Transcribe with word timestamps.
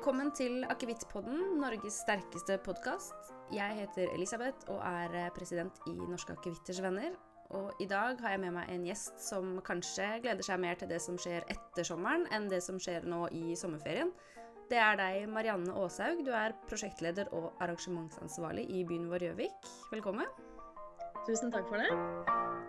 Velkommen 0.00 0.30
til 0.32 0.62
Akevittpodden, 0.64 1.58
Norges 1.60 1.98
sterkeste 2.00 2.54
podkast. 2.64 3.34
Jeg 3.52 3.74
heter 3.82 4.08
Elisabeth 4.14 4.70
og 4.72 4.78
er 4.80 5.26
president 5.36 5.76
i 5.90 5.92
Norske 5.92 6.32
akevitters 6.32 6.80
venner. 6.80 7.18
Og 7.52 7.82
i 7.84 7.86
dag 7.90 8.16
har 8.24 8.32
jeg 8.32 8.40
med 8.40 8.54
meg 8.54 8.72
en 8.72 8.86
gjest 8.88 9.20
som 9.20 9.58
kanskje 9.60 10.06
gleder 10.24 10.40
seg 10.48 10.56
mer 10.64 10.80
til 10.80 10.88
det 10.88 11.02
som 11.04 11.20
skjer 11.20 11.44
etter 11.52 11.84
sommeren, 11.84 12.24
enn 12.32 12.48
det 12.48 12.62
som 12.64 12.80
skjer 12.80 13.04
nå 13.04 13.26
i 13.28 13.52
sommerferien. 13.60 14.14
Det 14.72 14.80
er 14.80 14.96
deg, 15.02 15.28
Marianne 15.28 15.76
Aashaug. 15.76 16.24
Du 16.24 16.32
er 16.32 16.56
prosjektleder 16.64 17.28
og 17.36 17.52
arrangementsansvarlig 17.60 18.70
i 18.72 18.86
byen 18.88 19.04
vår 19.12 19.28
Gjøvik. 19.28 19.70
Velkommen. 19.92 20.32
Tusen 21.28 21.52
takk 21.52 21.68
for 21.68 21.76
det. 21.76 21.92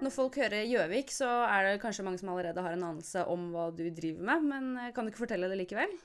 Når 0.04 0.18
folk 0.20 0.44
hører 0.44 0.68
Gjøvik, 0.68 1.16
så 1.16 1.32
er 1.48 1.70
det 1.70 1.82
kanskje 1.88 2.04
mange 2.04 2.20
som 2.20 2.36
allerede 2.36 2.68
har 2.68 2.76
en 2.76 2.90
anelse 2.92 3.24
om 3.24 3.54
hva 3.56 3.72
du 3.72 3.86
driver 3.88 4.34
med, 4.34 4.50
men 4.52 4.90
kan 4.92 5.08
du 5.08 5.16
ikke 5.16 5.30
fortelle 5.30 5.48
det 5.48 5.64
likevel? 5.64 6.02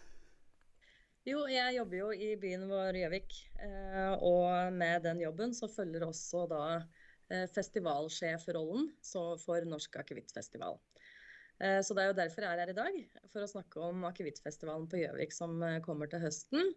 Jo, 1.27 1.41
jeg 1.51 1.75
jobber 1.75 1.98
jo 1.98 2.11
i 2.15 2.29
byen 2.39 2.69
vår 2.71 3.01
Gjøvik. 3.01 3.33
Eh, 3.66 4.12
og 4.23 4.75
med 4.77 5.03
den 5.09 5.25
jobben 5.25 5.55
så 5.59 5.66
følger 5.66 6.05
også 6.07 6.45
da 6.52 6.61
eh, 6.77 7.49
festivalsjefrollen 7.51 8.93
for 9.43 9.66
Norsk 9.66 9.99
akevittfestival. 10.05 10.79
Eh, 11.59 11.80
så 11.83 11.97
det 11.99 12.05
er 12.05 12.12
jo 12.12 12.19
derfor 12.21 12.47
jeg 12.47 12.55
er 12.55 12.62
her 12.62 12.71
i 12.71 12.79
dag, 12.79 13.01
for 13.33 13.43
å 13.43 13.51
snakke 13.51 13.83
om 13.89 14.07
akevittfestivalen 14.07 14.87
på 14.93 15.02
Gjøvik 15.02 15.35
som 15.35 15.59
kommer 15.87 16.12
til 16.12 16.23
høsten. 16.23 16.71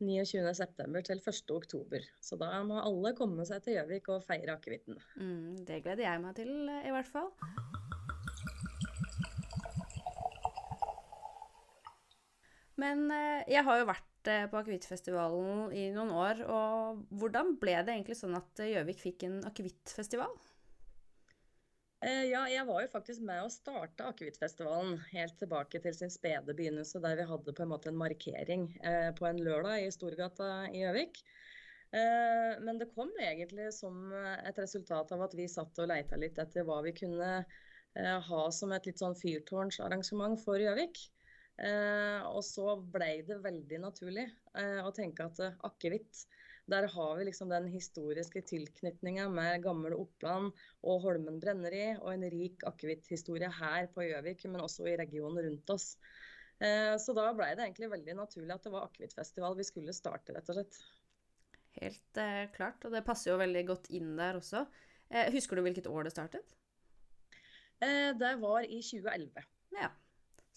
29.9. 0.00 1.02
til 1.04 1.20
1.10. 1.20 2.08
Så 2.24 2.40
da 2.40 2.54
må 2.64 2.80
alle 2.80 3.12
komme 3.18 3.44
seg 3.44 3.66
til 3.66 3.76
Gjøvik 3.76 4.08
og 4.16 4.24
feire 4.24 4.56
akevitten. 4.56 4.96
Mm, 5.20 5.60
det 5.68 5.82
gleder 5.84 6.06
jeg 6.06 6.24
meg 6.24 6.40
til, 6.40 6.54
i 6.72 6.96
hvert 6.96 7.12
fall. 7.12 7.28
Men 12.80 13.10
eh, 13.12 13.42
jeg 13.50 13.64
har 13.66 13.80
jo 13.80 13.88
vært 13.88 14.30
eh, 14.30 14.46
på 14.50 14.60
akevittfestivalen 14.60 15.74
i 15.76 15.88
noen 15.94 16.14
år. 16.14 16.44
Og 16.46 17.02
hvordan 17.20 17.56
ble 17.60 17.76
det 17.84 17.96
egentlig 17.96 18.18
sånn 18.20 18.38
at 18.38 18.62
Gjøvik 18.64 19.02
fikk 19.02 19.26
en 19.28 19.40
akevittfestival? 19.48 20.32
Eh, 22.00 22.30
ja, 22.30 22.46
jeg 22.48 22.64
var 22.68 22.80
jo 22.80 22.92
faktisk 22.94 23.24
med 23.28 23.44
å 23.44 23.52
starte 23.52 24.08
akevittfestivalen 24.08 24.96
helt 25.10 25.36
tilbake 25.42 25.82
til 25.84 25.96
sin 25.96 26.12
spede 26.12 26.56
begynnelse, 26.56 27.02
der 27.04 27.18
vi 27.20 27.28
hadde 27.28 27.56
på 27.56 27.66
en 27.66 27.72
måte 27.74 27.92
en 27.92 28.00
markering 28.00 28.70
på 29.18 29.28
en 29.28 29.42
lørdag 29.44 29.84
i 29.84 29.92
Storgata 29.92 30.50
i 30.70 30.80
Gjøvik. 30.80 31.20
Men 31.90 32.78
det 32.78 32.86
kom 32.94 33.10
egentlig 33.18 33.66
som 33.74 34.12
et 34.14 34.58
resultat 34.62 35.10
av 35.12 35.24
at 35.26 35.32
vi 35.34 35.48
satt 35.50 35.80
og 35.82 35.90
leita 35.90 36.16
litt 36.16 36.38
etter 36.38 36.62
hva 36.64 36.78
vi 36.86 36.94
kunne 36.94 37.30
ha 38.30 38.42
som 38.54 38.72
et 38.72 38.86
litt 38.86 39.02
sånn 39.02 39.18
fyrtårnsarrangement 39.18 40.38
for 40.40 40.62
Gjøvik. 40.62 41.02
Eh, 41.60 42.20
og 42.24 42.40
så 42.46 42.72
ble 42.92 43.18
det 43.28 43.36
veldig 43.44 43.80
naturlig 43.82 44.24
eh, 44.56 44.80
å 44.80 44.92
tenke 44.96 45.26
at 45.28 45.42
eh, 45.44 45.58
akevitt, 45.68 46.22
der 46.70 46.86
har 46.88 47.18
vi 47.18 47.26
liksom 47.26 47.50
den 47.50 47.66
historiske 47.68 48.40
tilknytninga 48.48 49.26
med 49.32 49.64
gamle 49.64 49.92
Oppland 49.98 50.54
og 50.86 51.04
Holmen 51.04 51.40
brenneri, 51.42 51.96
og 51.98 52.14
en 52.14 52.24
rik 52.32 52.64
akevitthistorie 52.68 53.50
her 53.58 53.90
på 53.92 54.06
Gjøvik, 54.06 54.46
men 54.48 54.64
også 54.64 54.86
i 54.88 54.96
regionen 55.00 55.42
rundt 55.44 55.74
oss. 55.74 55.92
Eh, 56.60 56.94
så 57.00 57.16
da 57.16 57.30
ble 57.36 57.50
det 57.56 57.66
egentlig 57.66 57.90
veldig 57.92 58.16
naturlig 58.18 58.54
at 58.54 58.66
det 58.66 58.72
var 58.74 58.88
akevittfestival 58.88 59.56
vi 59.58 59.66
skulle 59.68 59.96
starte, 59.96 60.36
rett 60.36 60.52
og 60.52 60.60
slett. 60.60 60.80
Helt 61.80 62.20
eh, 62.20 62.44
klart, 62.54 62.84
og 62.84 62.96
det 62.96 63.04
passer 63.06 63.32
jo 63.32 63.40
veldig 63.40 63.66
godt 63.68 63.90
inn 63.96 64.14
der 64.18 64.40
også. 64.40 64.66
Eh, 65.08 65.28
husker 65.34 65.56
du 65.56 65.64
hvilket 65.66 65.90
år 65.90 66.08
det 66.08 66.16
startet? 66.16 66.56
det 67.80 68.34
var 68.42 68.66
i 68.68 68.82
2011. 68.84 69.40
Ja. 69.72 69.86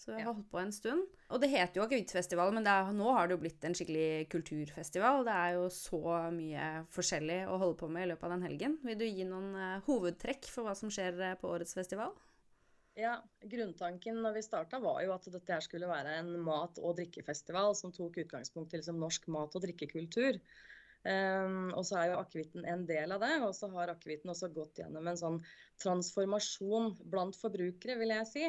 Så 0.04 0.12
jeg 0.12 0.26
har 0.26 0.34
holdt 0.34 0.50
på 0.52 0.60
en 0.60 0.72
stund. 0.74 1.04
Og 1.32 1.40
det 1.40 1.48
heter 1.48 1.80
jo 1.80 1.84
akevittfestival, 1.86 2.50
men 2.52 2.66
er, 2.68 2.90
nå 2.92 3.06
har 3.16 3.28
det 3.28 3.38
jo 3.38 3.40
blitt 3.40 3.64
en 3.64 3.76
skikkelig 3.76 4.26
kulturfestival. 4.34 5.22
Det 5.24 5.36
er 5.46 5.54
jo 5.56 5.70
så 5.72 6.00
mye 6.34 6.66
forskjellig 6.92 7.38
å 7.48 7.56
holde 7.62 7.78
på 7.80 7.88
med 7.88 8.04
i 8.04 8.10
løpet 8.12 8.28
av 8.28 8.34
den 8.34 8.44
helgen. 8.44 8.76
Vil 8.84 8.98
du 9.00 9.06
gi 9.06 9.24
noen 9.28 9.54
uh, 9.56 9.78
hovedtrekk 9.86 10.50
for 10.52 10.68
hva 10.68 10.76
som 10.76 10.92
skjer 10.92 11.16
uh, 11.22 11.32
på 11.40 11.48
årets 11.54 11.72
festival? 11.78 12.12
Ja, 13.00 13.16
Grunntanken 13.50 14.20
når 14.22 14.36
vi 14.36 14.44
starta 14.46 14.78
var 14.84 15.00
jo 15.02 15.16
at 15.16 15.24
dette 15.32 15.56
her 15.56 15.64
skulle 15.64 15.88
være 15.90 16.20
en 16.20 16.30
mat- 16.44 16.78
og 16.78 16.94
drikkefestival 17.00 17.72
som 17.74 17.96
tok 17.96 18.20
utgangspunkt 18.22 18.76
i 18.76 18.82
liksom 18.82 19.00
norsk 19.02 19.26
mat- 19.32 19.56
og 19.56 19.64
drikkekultur. 19.64 20.38
Um, 21.04 21.72
og 21.76 21.82
så 21.84 21.98
er 22.00 22.12
jo 22.12 22.20
akevitten 22.20 22.64
en 22.68 22.84
del 22.88 23.16
av 23.16 23.24
det. 23.24 23.34
Og 23.44 23.56
så 23.56 23.72
har 23.72 23.96
akevitten 23.96 24.36
også 24.36 24.52
gått 24.52 24.84
gjennom 24.84 25.08
en 25.08 25.20
sånn 25.20 25.42
transformasjon 25.82 26.94
blant 27.08 27.40
forbrukere, 27.40 27.98
vil 28.00 28.14
jeg 28.14 28.30
si. 28.30 28.46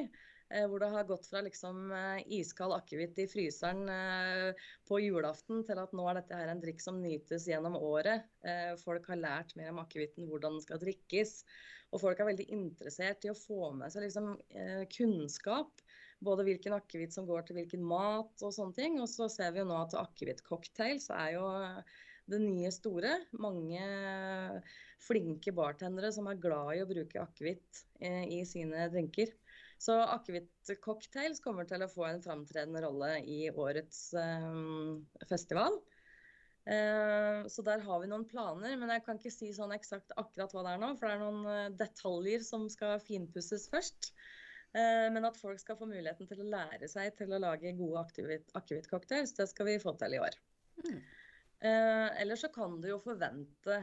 Eh, 0.54 0.68
hvor 0.70 0.80
det 0.80 0.92
har 0.94 1.08
gått 1.10 1.26
fra 1.26 1.42
liksom 1.42 1.90
eh, 1.92 2.20
iskald 2.38 2.76
akevitt 2.76 3.18
i 3.18 3.26
fryseren 3.30 3.88
eh, 3.90 4.68
på 4.86 5.00
julaften 5.02 5.64
til 5.66 5.80
at 5.82 5.96
nå 5.98 6.06
er 6.10 6.20
dette 6.20 6.38
her 6.38 6.52
en 6.52 6.62
drikk 6.62 6.84
som 6.84 7.00
nytes 7.02 7.48
gjennom 7.50 7.78
året. 7.80 8.28
Folk 8.84 9.10
har 9.10 9.22
lært 9.22 9.56
mer 9.58 9.72
om 9.72 9.82
akevitten, 9.82 10.28
hvordan 10.30 10.60
den 10.60 10.66
skal 10.66 10.82
drikkes. 10.84 11.40
Og 11.94 12.02
folk 12.04 12.20
er 12.20 12.30
veldig 12.30 12.46
interessert 12.54 13.26
i 13.26 13.32
å 13.32 13.38
få 13.38 13.72
med 13.74 13.94
seg 13.94 14.06
liksom, 14.06 14.36
kunnskap. 14.94 15.82
Både 16.26 16.46
hvilken 16.46 16.76
akevitt 16.78 17.16
som 17.16 17.26
går 17.28 17.48
til 17.48 17.58
hvilken 17.58 17.86
mat 17.86 18.44
og 18.46 18.54
sånne 18.54 18.78
ting. 18.78 19.00
Og 19.02 19.10
så 19.10 19.30
ser 19.32 19.56
vi 19.56 19.64
jo 19.64 19.70
nå 19.70 19.80
at 19.82 19.98
akevittcocktails 19.98 21.10
er 21.16 21.32
jo 21.40 21.48
det 22.30 22.42
nye 22.44 22.70
store. 22.74 23.16
Mange 23.42 23.82
flinke 25.02 25.54
bartendere 25.58 26.14
som 26.14 26.30
er 26.30 26.42
glad 26.42 26.76
i 26.76 26.86
å 26.86 26.90
bruke 26.90 27.24
akevitt 27.24 27.86
i 28.06 28.44
sine 28.46 28.86
drinker. 28.94 29.34
Så 29.82 29.96
akevittcocktails 30.00 31.42
kommer 31.44 31.68
til 31.68 31.84
å 31.84 31.92
få 31.92 32.08
en 32.08 32.24
framtredende 32.24 32.82
rolle 32.86 33.18
i 33.28 33.50
årets 33.52 34.08
um, 34.16 35.04
festival. 35.30 35.78
Uh, 36.66 37.46
så 37.52 37.62
der 37.66 37.84
har 37.86 38.00
vi 38.02 38.10
noen 38.10 38.26
planer, 38.30 38.78
men 38.80 38.94
jeg 38.94 39.04
kan 39.06 39.20
ikke 39.20 39.34
si 39.34 39.52
sånn 39.54 39.76
eksakt 39.76 40.16
akkurat 40.18 40.56
hva 40.56 40.64
det 40.66 40.74
er 40.74 40.82
nå. 40.82 40.94
For 40.98 41.10
det 41.10 41.18
er 41.18 41.22
noen 41.26 41.44
uh, 41.46 41.76
detaljer 41.78 42.46
som 42.48 42.66
skal 42.72 42.98
finpusses 43.04 43.70
først. 43.74 44.14
Men 44.76 45.24
at 45.24 45.38
folk 45.40 45.56
skal 45.62 45.78
få 45.80 45.86
muligheten 45.88 46.28
til 46.28 46.42
å 46.44 46.48
lære 46.52 46.90
seg 46.92 47.14
til 47.16 47.32
å 47.32 47.38
lage 47.40 47.72
gode 47.78 48.02
akevittcocktails, 48.60 49.32
det 49.38 49.46
skal 49.48 49.70
vi 49.70 49.76
få 49.80 49.94
til 49.96 50.18
i 50.18 50.20
år. 50.20 50.36
Mm. 50.84 50.98
Eller 52.20 52.36
så 52.36 52.50
kan 52.52 52.76
du 52.84 52.90
jo 52.90 52.98
forvente 53.00 53.78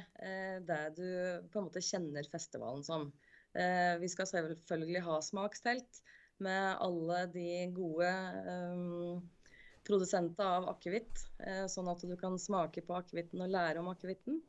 det 0.68 0.82
du 0.98 1.06
på 1.48 1.62
en 1.62 1.70
måte 1.70 1.80
kjenner 1.86 2.28
festivalen 2.28 2.84
som. 2.84 3.08
Eh, 3.52 3.98
vi 4.00 4.08
skal 4.08 4.28
selvfølgelig 4.30 5.04
ha 5.06 5.20
smakstelt 5.24 6.02
med 6.42 6.78
alle 6.82 7.18
de 7.34 7.48
gode 7.76 8.08
um, 8.48 9.20
produsenter 9.86 10.48
av 10.56 10.70
akevitt, 10.72 11.26
eh, 11.44 11.66
sånn 11.70 11.90
at 11.92 12.02
du 12.08 12.16
kan 12.18 12.38
smake 12.40 12.84
på 12.86 12.96
akevitten 12.96 13.44
og 13.44 13.52
lære 13.52 13.82
om 13.82 13.92
akevitten. 13.92 14.42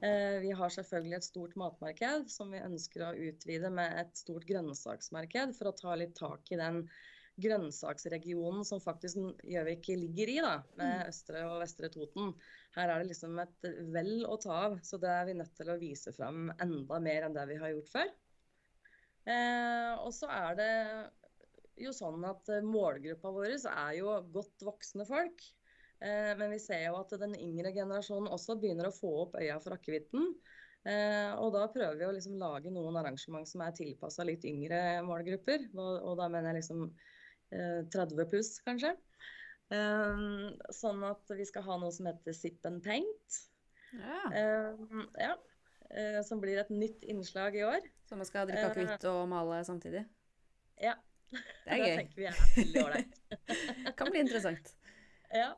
Vi 0.00 0.54
har 0.56 0.70
selvfølgelig 0.72 1.12
et 1.18 1.26
stort 1.26 1.56
matmarked 1.60 2.30
som 2.32 2.54
vi 2.54 2.62
ønsker 2.64 3.02
å 3.04 3.10
utvide 3.28 3.68
med 3.68 3.98
et 4.00 4.14
stort 4.16 4.46
grønnsaksmarked 4.48 5.52
for 5.58 5.68
å 5.68 5.74
ta 5.76 5.96
litt 6.00 6.14
tak 6.16 6.48
i 6.54 6.56
den 6.56 6.86
grønnsaksregionen 7.40 8.64
som 8.64 8.80
faktisk 8.82 9.20
Gjøvik 9.46 9.90
ligger 9.92 10.32
i, 10.32 10.38
da, 10.44 10.54
med 10.78 10.94
mm. 11.02 11.10
Østre 11.12 11.44
og 11.48 11.60
Vestre 11.62 11.90
Toten. 11.92 12.32
Her 12.76 12.92
er 12.92 13.02
det 13.02 13.10
liksom 13.12 13.38
et 13.42 13.70
vel 13.94 14.24
å 14.28 14.38
ta 14.40 14.56
av, 14.66 14.80
så 14.86 15.00
det 15.02 15.12
er 15.12 15.28
vi 15.28 15.36
nødt 15.40 15.54
til 15.58 15.72
å 15.72 15.78
vise 15.80 16.14
fram 16.16 16.50
enda 16.60 17.00
mer 17.02 17.28
enn 17.28 17.36
det 17.36 17.46
vi 17.50 17.60
har 17.60 17.74
gjort 17.74 17.92
før. 17.92 18.12
Eh, 19.28 19.92
og 20.00 20.12
så 20.16 20.30
er 20.32 20.58
det 20.58 20.72
jo 21.80 21.92
sånn 21.96 22.24
at 22.28 22.48
eh, 22.52 22.64
målgruppa 22.64 23.32
vår 23.34 23.56
er 23.56 23.96
jo 23.98 24.14
godt 24.32 24.64
voksne 24.66 25.06
folk. 25.08 25.44
Eh, 26.00 26.32
men 26.38 26.54
vi 26.54 26.60
ser 26.62 26.86
jo 26.86 26.96
at 27.00 27.12
den 27.20 27.36
yngre 27.36 27.74
generasjonen 27.76 28.30
også 28.32 28.56
begynner 28.60 28.88
å 28.88 28.94
få 28.94 29.12
opp 29.26 29.36
øya 29.40 29.58
for 29.60 29.76
akevitten. 29.76 30.32
Eh, 30.88 31.30
og 31.36 31.52
da 31.52 31.66
prøver 31.68 31.98
vi 32.00 32.08
å 32.08 32.14
liksom 32.16 32.38
lage 32.40 32.72
noen 32.72 32.96
arrangement 32.96 33.48
som 33.48 33.60
er 33.64 33.76
tilpassa 33.76 34.24
litt 34.24 34.46
yngre 34.48 35.02
målgrupper. 35.04 35.68
Og, 35.76 36.14
da 36.20 36.30
mener 36.32 36.54
jeg 36.54 36.62
liksom 36.62 36.86
30 37.50 38.16
eh, 38.24 38.28
pluss, 38.30 38.56
kanskje. 38.64 38.94
Sånn 39.70 41.04
at 41.06 41.30
vi 41.38 41.44
skal 41.46 41.62
ha 41.68 41.76
noe 41.78 41.92
som 41.94 42.08
heter 42.08 42.34
Sip 42.34 42.64
and 42.66 42.82
Paint. 42.82 43.42
Ja. 43.94 44.22
ja. 45.18 45.36
Som 46.26 46.38
blir 46.42 46.60
et 46.60 46.68
nytt 46.70 47.02
innslag 47.10 47.56
i 47.58 47.64
år. 47.66 47.86
Så 48.06 48.18
man 48.18 48.28
skal 48.28 48.46
drikke 48.46 48.68
akevitt 48.70 49.04
og 49.10 49.24
male 49.30 49.60
samtidig? 49.66 50.04
Ja. 50.82 50.94
Det 51.30 51.74
er 51.74 51.80
gøy. 51.80 51.86
Det 51.86 51.96
tenker 52.00 52.20
vi 52.20 52.28
er 52.28 52.38
veldig 52.56 52.84
ålreit. 52.84 53.18
kan 53.98 54.12
bli 54.12 54.22
interessant. 54.26 54.74
Ja. 55.30 55.52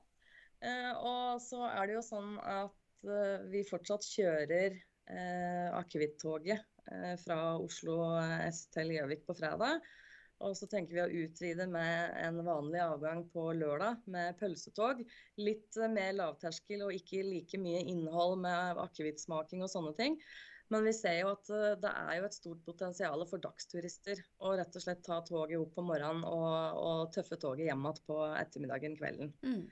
Eh, 0.61 0.90
og 1.00 1.38
så 1.40 1.62
er 1.64 1.88
det 1.88 1.94
jo 1.94 2.02
sånn 2.05 2.34
at 2.44 3.06
eh, 3.08 3.46
vi 3.49 3.62
fortsatt 3.64 4.05
kjører 4.05 4.76
eh, 4.76 5.69
akevittoget 5.79 6.69
fra 7.23 7.37
Oslo 7.62 7.94
S 8.43 8.67
til 8.75 8.90
Gjøvik 8.93 9.23
på 9.25 9.37
fredag. 9.38 9.81
Og 10.43 10.56
så 10.59 10.67
tenker 10.71 10.97
vi 10.97 11.03
å 11.03 11.25
utvide 11.25 11.69
med 11.71 12.17
en 12.19 12.41
vanlig 12.47 12.81
avgang 12.83 13.25
på 13.33 13.49
lørdag 13.55 14.03
med 14.11 14.39
pølsetog. 14.41 15.05
Litt 15.39 15.79
mer 15.93 16.17
lavterskel 16.19 16.83
og 16.87 16.97
ikke 16.97 17.23
like 17.27 17.61
mye 17.62 17.85
innhold 17.93 18.41
med 18.43 18.81
akevittsmaking 18.83 19.62
og 19.62 19.71
sånne 19.73 19.94
ting. 19.99 20.19
Men 20.73 20.87
vi 20.89 20.93
ser 20.97 21.19
jo 21.21 21.33
at 21.35 21.50
eh, 21.53 21.75
det 21.83 21.91
er 21.91 22.19
jo 22.19 22.27
et 22.29 22.37
stort 22.37 22.61
potensial 22.65 23.25
for 23.29 23.43
dagsturister 23.44 24.23
å 24.41 24.55
rett 24.56 24.77
og 24.79 24.85
slett 24.85 25.03
ta 25.05 25.19
toget 25.27 25.61
opp 25.61 25.75
på 25.77 25.85
morgenen 25.85 26.25
og, 26.25 26.79
og 26.81 27.11
tøffe 27.12 27.37
toget 27.41 27.67
hjem 27.69 27.85
igjen 27.85 28.06
på 28.06 28.21
ettermiddagen 28.39 28.97
kvelden. 28.97 29.35
Mm. 29.44 29.67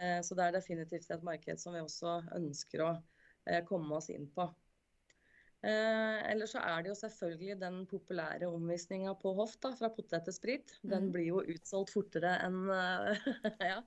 Eh, 0.00 0.18
så 0.26 0.34
det 0.34 0.48
er 0.48 0.56
definitivt 0.56 1.12
et 1.12 1.26
marked 1.26 1.62
som 1.62 1.76
vi 1.76 1.84
også 1.84 2.16
ønsker 2.40 2.82
å 2.82 2.90
eh, 3.46 3.62
komme 3.68 4.00
oss 4.00 4.10
inn 4.10 4.26
på. 4.34 4.48
Eh, 5.60 6.18
eller 6.30 6.48
så 6.48 6.60
er 6.64 6.82
det 6.82 6.88
jo 6.88 6.96
selvfølgelig 6.96 7.58
den 7.60 7.82
populære 7.90 8.48
omvisninga 8.48 9.12
på 9.20 9.34
hoff 9.36 9.58
da, 9.60 9.74
fra 9.76 9.90
potet 9.92 10.24
til 10.24 10.32
sprit. 10.36 10.78
Den 10.82 11.08
Mm. 11.08 11.12
blir 11.12 11.26
jo 11.26 11.42
utsolgt 11.54 11.92
fortere 11.92 12.38
enn 12.46 12.62
eh, 12.72 13.26
Ja. 13.72 13.82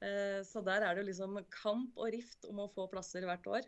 Eh, 0.00 0.40
så 0.46 0.62
der 0.62 0.84
er 0.86 0.94
det 0.94 1.02
jo 1.02 1.08
liksom 1.10 1.40
kamp 1.50 1.96
og 1.98 2.12
rift 2.14 2.46
om 2.46 2.60
å 2.62 2.68
få 2.70 2.86
plasser 2.92 3.26
hvert 3.26 3.46
år. 3.50 3.66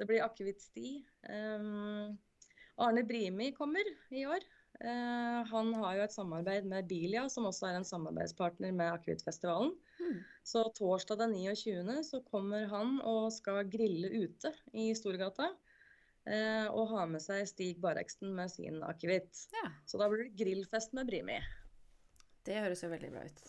Det 0.00 0.06
blir 0.08 0.24
akevittsti. 0.24 1.04
Um, 1.28 2.16
Arne 2.80 3.04
Brimi 3.06 3.52
kommer 3.54 3.84
i 4.10 4.24
år. 4.26 4.42
Eh, 4.80 5.40
han 5.50 5.74
har 5.76 5.96
jo 5.98 6.04
et 6.06 6.14
samarbeid 6.14 6.64
med 6.66 6.88
Bilia, 6.88 7.26
som 7.28 7.44
også 7.46 7.68
er 7.68 7.78
en 7.78 7.84
samarbeidspartner 7.86 8.72
med 8.72 8.94
Akevittfestivalen. 8.96 9.74
Mm. 10.00 10.22
Så 10.42 10.64
torsdag 10.74 11.20
den 11.20 11.34
29. 11.36 12.02
så 12.08 12.22
kommer 12.24 12.64
han 12.70 12.96
og 13.04 13.28
skal 13.34 13.68
grille 13.70 14.08
ute 14.24 14.54
i 14.72 14.90
Storgata. 14.96 15.52
Eh, 16.28 16.66
og 16.68 16.90
ha 16.92 17.06
med 17.08 17.22
seg 17.24 17.46
Stig 17.48 17.80
Bareksten 17.82 18.34
med 18.36 18.52
sin 18.52 18.82
akevitt. 18.84 19.46
Ja. 19.56 19.70
Så 19.88 20.00
da 20.00 20.10
blir 20.10 20.26
det 20.26 20.36
grillfest 20.40 20.94
med 20.96 21.08
Brimi. 21.08 21.38
Det 22.46 22.60
høres 22.60 22.84
jo 22.84 22.90
veldig 22.92 23.12
bra 23.14 23.24
ut. 23.26 23.44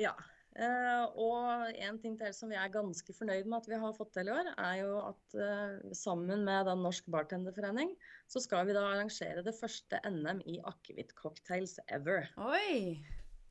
Ja. 0.00 0.14
Eh, 0.58 1.04
og 1.22 1.68
en 1.78 1.98
ting 2.02 2.16
til 2.18 2.32
som 2.34 2.50
vi 2.50 2.58
er 2.58 2.72
ganske 2.74 3.14
fornøyd 3.14 3.46
med 3.46 3.60
at 3.60 3.68
vi 3.70 3.78
har 3.84 3.94
fått 3.94 4.10
til 4.16 4.30
i 4.30 4.34
år, 4.34 4.50
er 4.58 4.80
jo 4.80 4.96
at 5.04 5.36
eh, 5.38 5.92
sammen 5.94 6.42
med 6.48 6.66
den 6.66 6.82
Norsk 6.82 7.06
Bartenderforening, 7.12 7.94
så 8.30 8.42
skal 8.42 8.66
vi 8.66 8.74
da 8.74 8.82
arrangere 8.88 9.44
det 9.46 9.54
første 9.60 10.00
NM 10.08 10.42
i 10.50 10.58
akevittcocktails 10.72 11.78
ever. 11.86 12.26
Oi! 12.40 12.98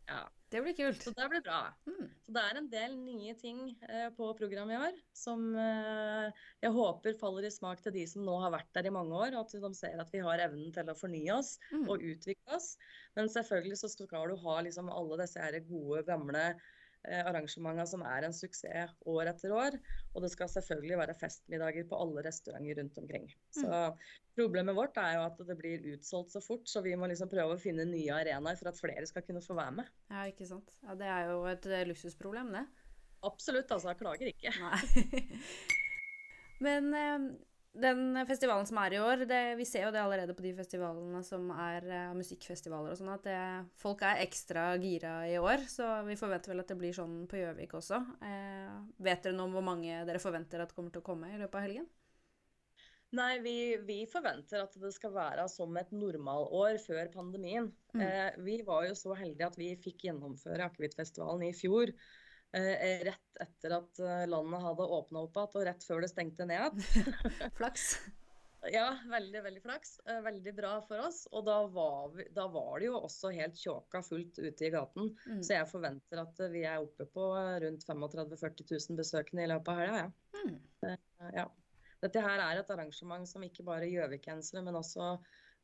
Ja. 0.10 0.26
Det 0.50 0.64
blir 0.66 0.74
kult. 0.74 1.04
Så 1.06 1.12
det 1.14 1.28
blir 1.30 1.44
bra. 1.46 1.60
Mm. 1.86 2.08
Så 2.26 2.34
det 2.34 2.42
er 2.42 2.58
en 2.58 2.70
del 2.72 2.96
nye 2.98 3.36
ting 3.38 3.60
eh, 3.86 4.08
på 4.18 4.32
programmet 4.40 4.74
i 4.74 4.80
år 4.88 4.96
som 5.14 5.44
eh, 5.54 6.32
jeg 6.66 6.74
håper 6.74 7.20
faller 7.20 7.46
i 7.46 7.52
smak 7.54 7.84
til 7.86 7.94
de 7.94 8.08
som 8.10 8.26
nå 8.26 8.40
har 8.42 8.56
vært 8.56 8.72
der 8.74 8.90
i 8.90 8.94
mange 8.96 9.14
år, 9.14 9.38
og 9.38 9.44
at 9.46 9.54
de 9.54 9.72
ser 9.78 10.02
at 10.02 10.10
vi 10.10 10.24
har 10.26 10.42
evnen 10.48 10.74
til 10.74 10.90
å 10.90 10.98
fornye 10.98 11.36
oss 11.38 11.52
Mm. 11.70 11.86
og 11.86 12.02
utvikle 12.02 12.58
oss. 12.58 12.72
Men 13.14 13.30
selvfølgelig 13.30 13.78
så 13.84 13.92
skal 13.94 14.34
du 14.34 14.40
ha 14.42 14.58
liksom 14.66 14.90
alle 14.90 15.22
disse 15.22 15.62
gode, 15.70 16.02
gamle 16.10 16.44
eh, 17.08 17.22
arrangementene 17.22 17.86
som 17.90 18.04
er 18.08 18.28
en 18.28 18.36
suksess 18.36 18.96
år 19.10 19.32
etter 19.32 19.54
år. 19.56 19.78
Og 20.14 20.26
det 20.26 20.32
skal 20.34 20.52
selvfølgelig 20.52 21.00
være 21.02 21.18
festmiddager 21.20 21.88
på 21.90 22.00
alle 22.04 22.24
restauranter 22.26 22.82
rundt 22.82 23.00
omkring. 23.02 23.30
Så 23.56 23.84
problemet 24.40 24.78
vårt 24.78 24.98
er 25.02 25.18
jo 25.18 25.26
at 25.28 25.42
det 25.50 25.58
blir 25.60 25.88
utsolgt 25.94 26.36
så 26.36 26.44
fort, 26.44 26.68
så 26.70 26.84
vi 26.86 26.96
må 27.00 27.10
liksom 27.12 27.32
prøve 27.32 27.56
å 27.56 27.62
finne 27.62 27.88
nye 27.90 28.16
arenaer 28.16 28.60
for 28.60 28.72
at 28.72 28.80
flere 28.80 29.08
skal 29.10 29.26
kunne 29.28 29.44
få 29.46 29.58
være 29.60 29.80
med. 29.82 29.92
Ja, 30.12 30.28
ikke 30.32 30.48
sant. 30.50 30.76
Ja, 30.86 30.96
det 31.00 31.12
er 31.12 31.34
jo 31.34 31.44
et 31.52 31.70
eh, 31.70 31.88
luksusproblem, 31.90 32.54
det. 32.56 32.66
Absolutt, 33.28 33.72
altså. 33.72 33.92
Jeg 33.92 34.00
klager 34.00 34.32
ikke. 34.32 34.54
Nei. 34.64 35.76
Men 36.66 36.94
eh, 36.96 37.30
den 37.78 38.18
festivalen 38.26 38.66
som 38.66 38.80
er 38.82 38.96
i 38.96 39.00
år, 39.02 39.24
det, 39.30 39.40
vi 39.60 39.66
ser 39.68 39.86
jo 39.86 39.92
det 39.94 40.02
allerede 40.02 40.34
på 40.34 40.44
de 40.44 40.56
festivalene 40.58 41.22
som 41.26 41.52
er 41.54 41.86
uh, 41.86 42.16
musikkfestivaler 42.18 42.96
og 42.96 42.98
sånn, 42.98 43.12
at 43.14 43.28
det, 43.28 43.38
folk 43.82 44.02
er 44.08 44.24
ekstra 44.24 44.72
gira 44.82 45.22
i 45.30 45.38
år. 45.42 45.68
Så 45.70 45.86
vi 46.08 46.18
forventer 46.20 46.54
vel 46.54 46.64
at 46.64 46.74
det 46.74 46.80
blir 46.80 46.96
sånn 46.98 47.22
på 47.30 47.40
Gjøvik 47.40 47.78
også. 47.78 48.02
Eh, 48.26 48.74
vet 49.06 49.24
dere 49.24 49.38
noe 49.38 49.52
om 49.52 49.60
hvor 49.60 49.66
mange 49.70 50.02
dere 50.08 50.22
forventer 50.24 50.66
at 50.66 50.74
kommer 50.76 50.94
til 50.94 51.04
å 51.04 51.10
komme 51.12 51.30
i 51.30 51.40
løpet 51.40 51.60
av 51.60 51.68
helgen? 51.68 51.90
Nei, 53.18 53.40
vi, 53.42 53.56
vi 53.82 54.04
forventer 54.10 54.62
at 54.62 54.76
det 54.78 54.92
skal 54.94 55.14
være 55.16 55.48
som 55.50 55.78
et 55.82 55.90
normalår 55.96 56.78
før 56.84 57.08
pandemien. 57.14 57.72
Mm. 57.96 58.04
Eh, 58.06 58.28
vi 58.46 58.60
var 58.66 58.86
jo 58.86 58.98
så 58.98 59.16
heldige 59.18 59.48
at 59.50 59.58
vi 59.58 59.72
fikk 59.82 60.06
gjennomføre 60.10 60.68
Akevittfestivalen 60.70 61.48
i 61.48 61.56
fjor. 61.58 61.94
Eh, 62.58 63.04
rett 63.06 63.42
etter 63.44 63.76
at 63.76 64.00
eh, 64.02 64.24
landet 64.30 64.64
hadde 64.64 64.88
åpna 64.98 65.26
opp 65.28 65.36
igjen, 65.38 65.52
og 65.60 65.68
rett 65.68 65.84
før 65.86 66.02
det 66.02 66.10
stengte 66.14 66.48
ned 66.50 66.80
igjen. 66.80 67.20
Flaks. 67.60 67.92
Ja, 68.68 68.98
veldig, 69.08 69.44
veldig 69.44 69.62
flaks. 69.64 70.00
Eh, 70.00 70.22
veldig 70.22 70.54
bra 70.56 70.72
for 70.84 71.00
oss. 71.08 71.22
Og 71.32 71.46
da 71.48 71.62
var, 71.72 72.10
vi, 72.16 72.26
da 72.36 72.48
var 72.52 72.80
det 72.80 72.90
jo 72.90 72.98
også 73.00 73.32
helt 73.36 73.56
tjåka 73.60 74.02
fullt 74.04 74.40
ute 74.40 74.68
i 74.68 74.72
gaten. 74.74 75.14
Mm. 75.30 75.44
Så 75.46 75.56
jeg 75.56 75.70
forventer 75.70 76.24
at 76.26 76.42
vi 76.52 76.66
er 76.68 76.84
oppe 76.84 77.08
på 77.08 77.30
rundt 77.64 77.86
35 77.88 78.36
000-40 78.36 78.68
000 78.74 79.00
besøkende 79.00 79.46
i 79.46 79.52
løpet 79.54 79.72
av 79.72 79.80
helga. 79.80 80.04
Ja. 80.04 80.44
Mm. 80.44 80.58
Eh, 80.90 81.32
ja. 81.38 81.48
Dette 82.04 82.24
her 82.24 82.42
er 82.44 82.60
et 82.60 82.70
arrangement 82.72 83.28
som 83.28 83.44
ikke 83.44 83.66
bare 83.68 83.88
gjøvikensere, 83.92 84.64
men 84.64 84.78
også 84.80 85.14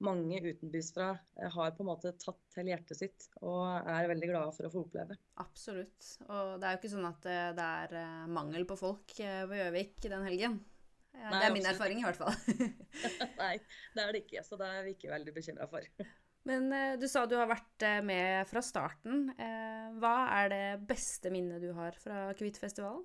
mange 0.03 0.41
utenbysfra 0.43 1.09
eh, 1.39 1.51
har 1.51 1.71
på 1.75 1.83
en 1.83 1.89
måte 1.89 2.11
tatt 2.19 2.41
til 2.53 2.69
hjertet 2.71 2.99
sitt 2.99 3.27
og 3.41 3.87
er 3.87 4.09
veldig 4.11 4.29
glade 4.31 4.55
for 4.55 4.67
å 4.67 4.71
få 4.73 4.83
oppleve. 4.85 5.17
Absolutt. 5.41 6.09
Og 6.27 6.55
det 6.59 6.67
er 6.67 6.75
jo 6.75 6.81
ikke 6.81 6.93
sånn 6.95 7.09
at 7.09 7.27
eh, 7.31 7.49
det 7.55 7.69
er 7.79 7.97
eh, 8.01 8.27
mangel 8.35 8.67
på 8.67 8.77
folk 8.79 9.15
ved 9.15 9.55
Gjøvik 9.61 10.09
den 10.09 10.27
helgen. 10.27 10.59
Ja, 11.15 11.29
Nei, 11.31 11.39
det 11.39 11.47
er 11.47 11.55
min 11.55 11.63
absolutt 11.63 11.77
erfaring, 11.77 12.01
i 12.01 12.07
hvert 12.09 12.19
fall. 12.19 12.35
Nei, 13.41 13.55
det 13.95 14.03
er 14.03 14.11
det 14.11 14.23
ikke, 14.25 14.43
så 14.43 14.59
det 14.59 14.67
er 14.67 14.83
vi 14.83 14.95
ikke 14.97 15.13
veldig 15.13 15.35
bekymra 15.37 15.67
for. 15.71 15.87
Men 16.49 16.67
du 17.01 17.07
sa 17.09 17.23
du 17.25 17.37
har 17.39 17.47
vært 17.49 17.85
med 18.05 18.45
fra 18.45 18.61
starten. 18.61 19.31
Hva 19.97 20.11
er 20.35 20.51
det 20.51 20.65
beste 20.85 21.31
minnet 21.33 21.63
du 21.63 21.71
har 21.73 21.95
fra 21.97 22.27
Akevittfestivalen? 22.35 23.01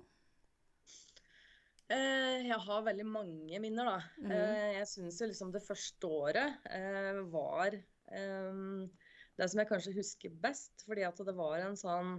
Eh, 1.91 2.43
jeg 2.47 2.59
har 2.65 2.83
veldig 2.85 3.05
mange 3.07 3.59
minner, 3.63 3.87
da. 3.89 3.97
Mhm. 4.21 4.33
Eh, 4.35 4.67
jeg 4.77 4.89
syns 4.93 5.19
jo 5.21 5.29
liksom 5.31 5.51
det 5.53 5.63
første 5.65 6.07
året 6.07 6.69
eh, 6.71 7.23
var 7.33 7.75
det 8.11 9.45
som 9.47 9.61
jeg 9.61 9.69
kanskje 9.69 9.95
husker 9.95 10.33
best, 10.43 10.83
fordi 10.83 11.05
at 11.07 11.19
det 11.23 11.33
var 11.37 11.61
en 11.63 11.77
sånn 11.79 12.17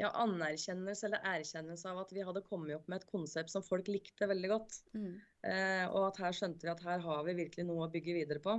ja, 0.00 0.08
anerkjennelse 0.16 1.10
eller 1.10 1.26
erkjennelse 1.28 1.90
av 1.90 1.98
at 2.00 2.14
vi 2.16 2.24
hadde 2.24 2.40
kommet 2.46 2.78
opp 2.78 2.88
med 2.88 3.02
et 3.02 3.10
konsept 3.10 3.52
som 3.52 3.60
folk 3.60 3.90
likte 3.92 4.30
veldig 4.30 4.48
godt. 4.48 4.78
Mm. 4.96 5.10
Og 5.92 6.06
at 6.06 6.22
her 6.24 6.38
skjønte 6.38 6.64
vi 6.64 6.72
at 6.72 6.80
her 6.86 7.04
har 7.04 7.20
vi 7.26 7.36
virkelig 7.42 7.66
noe 7.68 7.84
å 7.84 7.90
bygge 7.92 8.16
videre 8.16 8.40
på. 8.40 8.56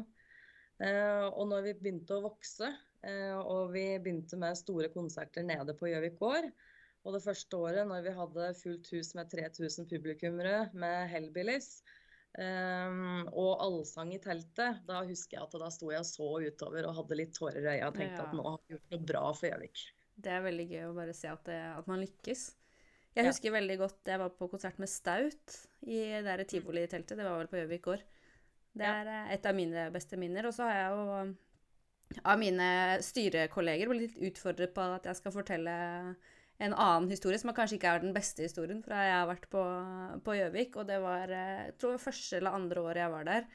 Og 0.85 1.43
når 1.49 1.65
vi 1.65 1.75
begynte 1.81 2.19
å 2.19 2.27
vokse, 2.27 2.69
og 3.41 3.73
vi 3.73 3.87
begynte 3.97 4.37
med 4.37 4.61
store 4.61 4.93
konserter 4.93 5.49
nede 5.49 5.73
på 5.81 5.89
Gjøvik 5.89 6.21
gård, 6.21 6.51
og 7.05 7.15
det 7.15 7.23
første 7.23 7.57
året 7.57 7.87
når 7.89 8.03
vi 8.05 8.13
hadde 8.17 8.49
fullt 8.59 8.91
hus 8.93 9.13
med 9.17 9.29
3000 9.31 9.87
publikummere 9.89 10.69
med 10.77 11.09
Hellbillies, 11.09 11.81
um, 12.37 13.25
og 13.33 13.63
allsang 13.65 14.13
i 14.15 14.19
teltet, 14.23 14.81
da 14.87 15.01
husker 15.07 15.37
jeg 15.39 15.47
at 15.47 15.57
da 15.63 15.71
sto 15.73 15.89
jeg 15.91 16.03
og 16.03 16.07
så 16.07 16.29
utover 16.47 16.87
og 16.87 16.95
hadde 17.01 17.17
litt 17.19 17.33
tårer 17.37 17.59
i 17.65 17.73
øya 17.77 17.89
og 17.89 17.97
tenkte 17.97 18.21
Ja. 18.21 18.27
at 18.29 18.37
nå 18.37 18.45
har 18.47 18.59
vi 18.67 18.75
gjort 18.77 18.95
noe 18.95 19.05
bra 19.13 19.23
for 19.33 19.49
Gjøvik. 19.49 19.83
Det 20.21 20.31
er 20.31 20.41
veldig 20.45 20.67
gøy 20.69 20.83
å 20.89 20.95
bare 20.95 21.13
se 21.17 21.27
at, 21.31 21.43
det, 21.49 21.59
at 21.77 21.87
man 21.89 21.99
lykkes. 22.03 22.55
Jeg 23.15 23.25
Ja. 23.25 23.29
husker 23.31 23.51
veldig 23.51 23.77
godt 23.81 24.05
jeg 24.07 24.19
var 24.19 24.29
på 24.29 24.47
konsert 24.49 24.77
med 24.79 24.87
Staut 24.87 25.57
i 25.83 25.99
det 26.23 26.47
tivoli-teltet. 26.47 27.17
Det 27.17 27.25
var 27.25 27.39
vel 27.41 27.47
på 27.51 27.57
Gjøvik 27.59 27.81
gård. 27.81 28.03
Det 28.77 28.85
er 28.87 29.05
ja. 29.09 29.25
et 29.33 29.45
av 29.45 29.55
mine 29.55 29.89
beste 29.91 30.15
minner. 30.15 30.45
Og 30.47 30.53
så 30.55 30.63
har 30.63 30.77
jeg 30.77 30.91
jo 30.95 31.35
av 32.23 32.39
mine 32.39 32.69
styrekolleger 33.03 33.89
blitt 33.89 34.15
litt 34.15 34.31
utfordret 34.31 34.73
på 34.75 34.85
at 34.95 35.03
jeg 35.09 35.15
skal 35.19 35.31
fortelle 35.35 35.75
en 36.61 36.75
annen 36.77 37.09
historie, 37.09 37.39
som 37.41 37.53
kanskje 37.57 37.79
ikke 37.79 37.91
er 37.91 38.03
den 38.03 38.13
beste 38.15 38.45
historien 38.45 38.81
fra 38.85 39.01
jeg 39.01 39.17
har 39.17 39.27
vært 39.29 39.47
på 39.51 39.61
på 40.25 40.37
Gjøvik. 40.37 40.77
Og 40.77 40.87
det 40.89 40.99
var 41.03 41.33
eh, 41.33 41.67
jeg 41.71 41.77
tror 41.81 42.01
første 42.01 42.37
eller 42.37 42.57
andre 42.57 42.83
året 42.85 43.03
jeg 43.03 43.13
var 43.15 43.27
der, 43.27 43.47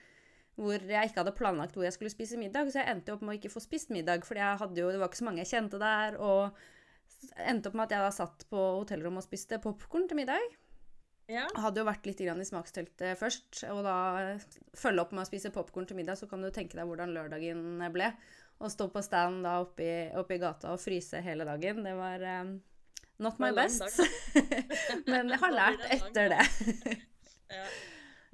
hvor 0.56 0.86
jeg 0.90 1.10
ikke 1.10 1.22
hadde 1.22 1.36
planlagt 1.36 1.76
hvor 1.76 1.86
jeg 1.86 1.94
skulle 1.94 2.14
spise 2.14 2.40
middag. 2.40 2.72
Så 2.72 2.82
jeg 2.82 2.90
endte 2.92 3.14
opp 3.14 3.22
med 3.22 3.36
å 3.36 3.38
ikke 3.38 3.52
få 3.52 3.62
spist 3.62 3.94
middag, 3.94 4.26
for 4.26 4.38
det 4.38 4.86
var 4.88 5.08
ikke 5.08 5.22
så 5.22 5.28
mange 5.28 5.44
jeg 5.44 5.52
kjente 5.54 5.82
der. 5.82 6.18
Og 6.18 7.36
endte 7.46 7.70
opp 7.70 7.78
med 7.78 7.86
at 7.86 7.96
jeg 7.96 8.06
da 8.06 8.14
satt 8.14 8.46
på 8.50 8.62
hotellrommet 8.80 9.22
og 9.22 9.28
spiste 9.28 9.60
popkorn 9.62 10.08
til 10.10 10.18
middag. 10.24 10.56
Ja, 11.26 11.42
hadde 11.58 11.82
jo 11.82 11.88
vært 11.88 12.04
litt 12.06 12.20
grann 12.22 12.38
i 12.38 12.46
smaksteltet 12.46 13.18
først, 13.18 13.64
og 13.72 13.80
da 13.82 13.96
følge 14.78 15.02
opp 15.02 15.14
med 15.14 15.24
å 15.24 15.26
spise 15.26 15.50
popkorn 15.50 15.88
til 15.90 15.98
middag, 15.98 16.20
så 16.20 16.28
kan 16.30 16.38
du 16.38 16.52
tenke 16.54 16.78
deg 16.78 16.86
hvordan 16.86 17.14
lørdagen 17.16 17.82
ble. 17.90 18.12
Å 18.62 18.70
stå 18.70 18.86
på 18.94 19.02
stand 19.02 19.42
da 19.42 19.56
oppe 19.64 19.82
i, 19.82 19.96
oppe 20.16 20.36
i 20.36 20.40
gata 20.40 20.70
og 20.72 20.80
fryse 20.80 21.18
hele 21.26 21.44
dagen, 21.48 21.82
det 21.84 21.96
var 21.98 22.22
eh, 22.22 22.54
not 23.22 23.38
my 23.42 23.52
best. 23.56 23.82
Men 25.10 25.32
jeg 25.32 25.42
har 25.42 25.54
lært 25.54 25.84
etter 25.98 26.32
det. 26.36 26.46
Ja. 27.46 27.62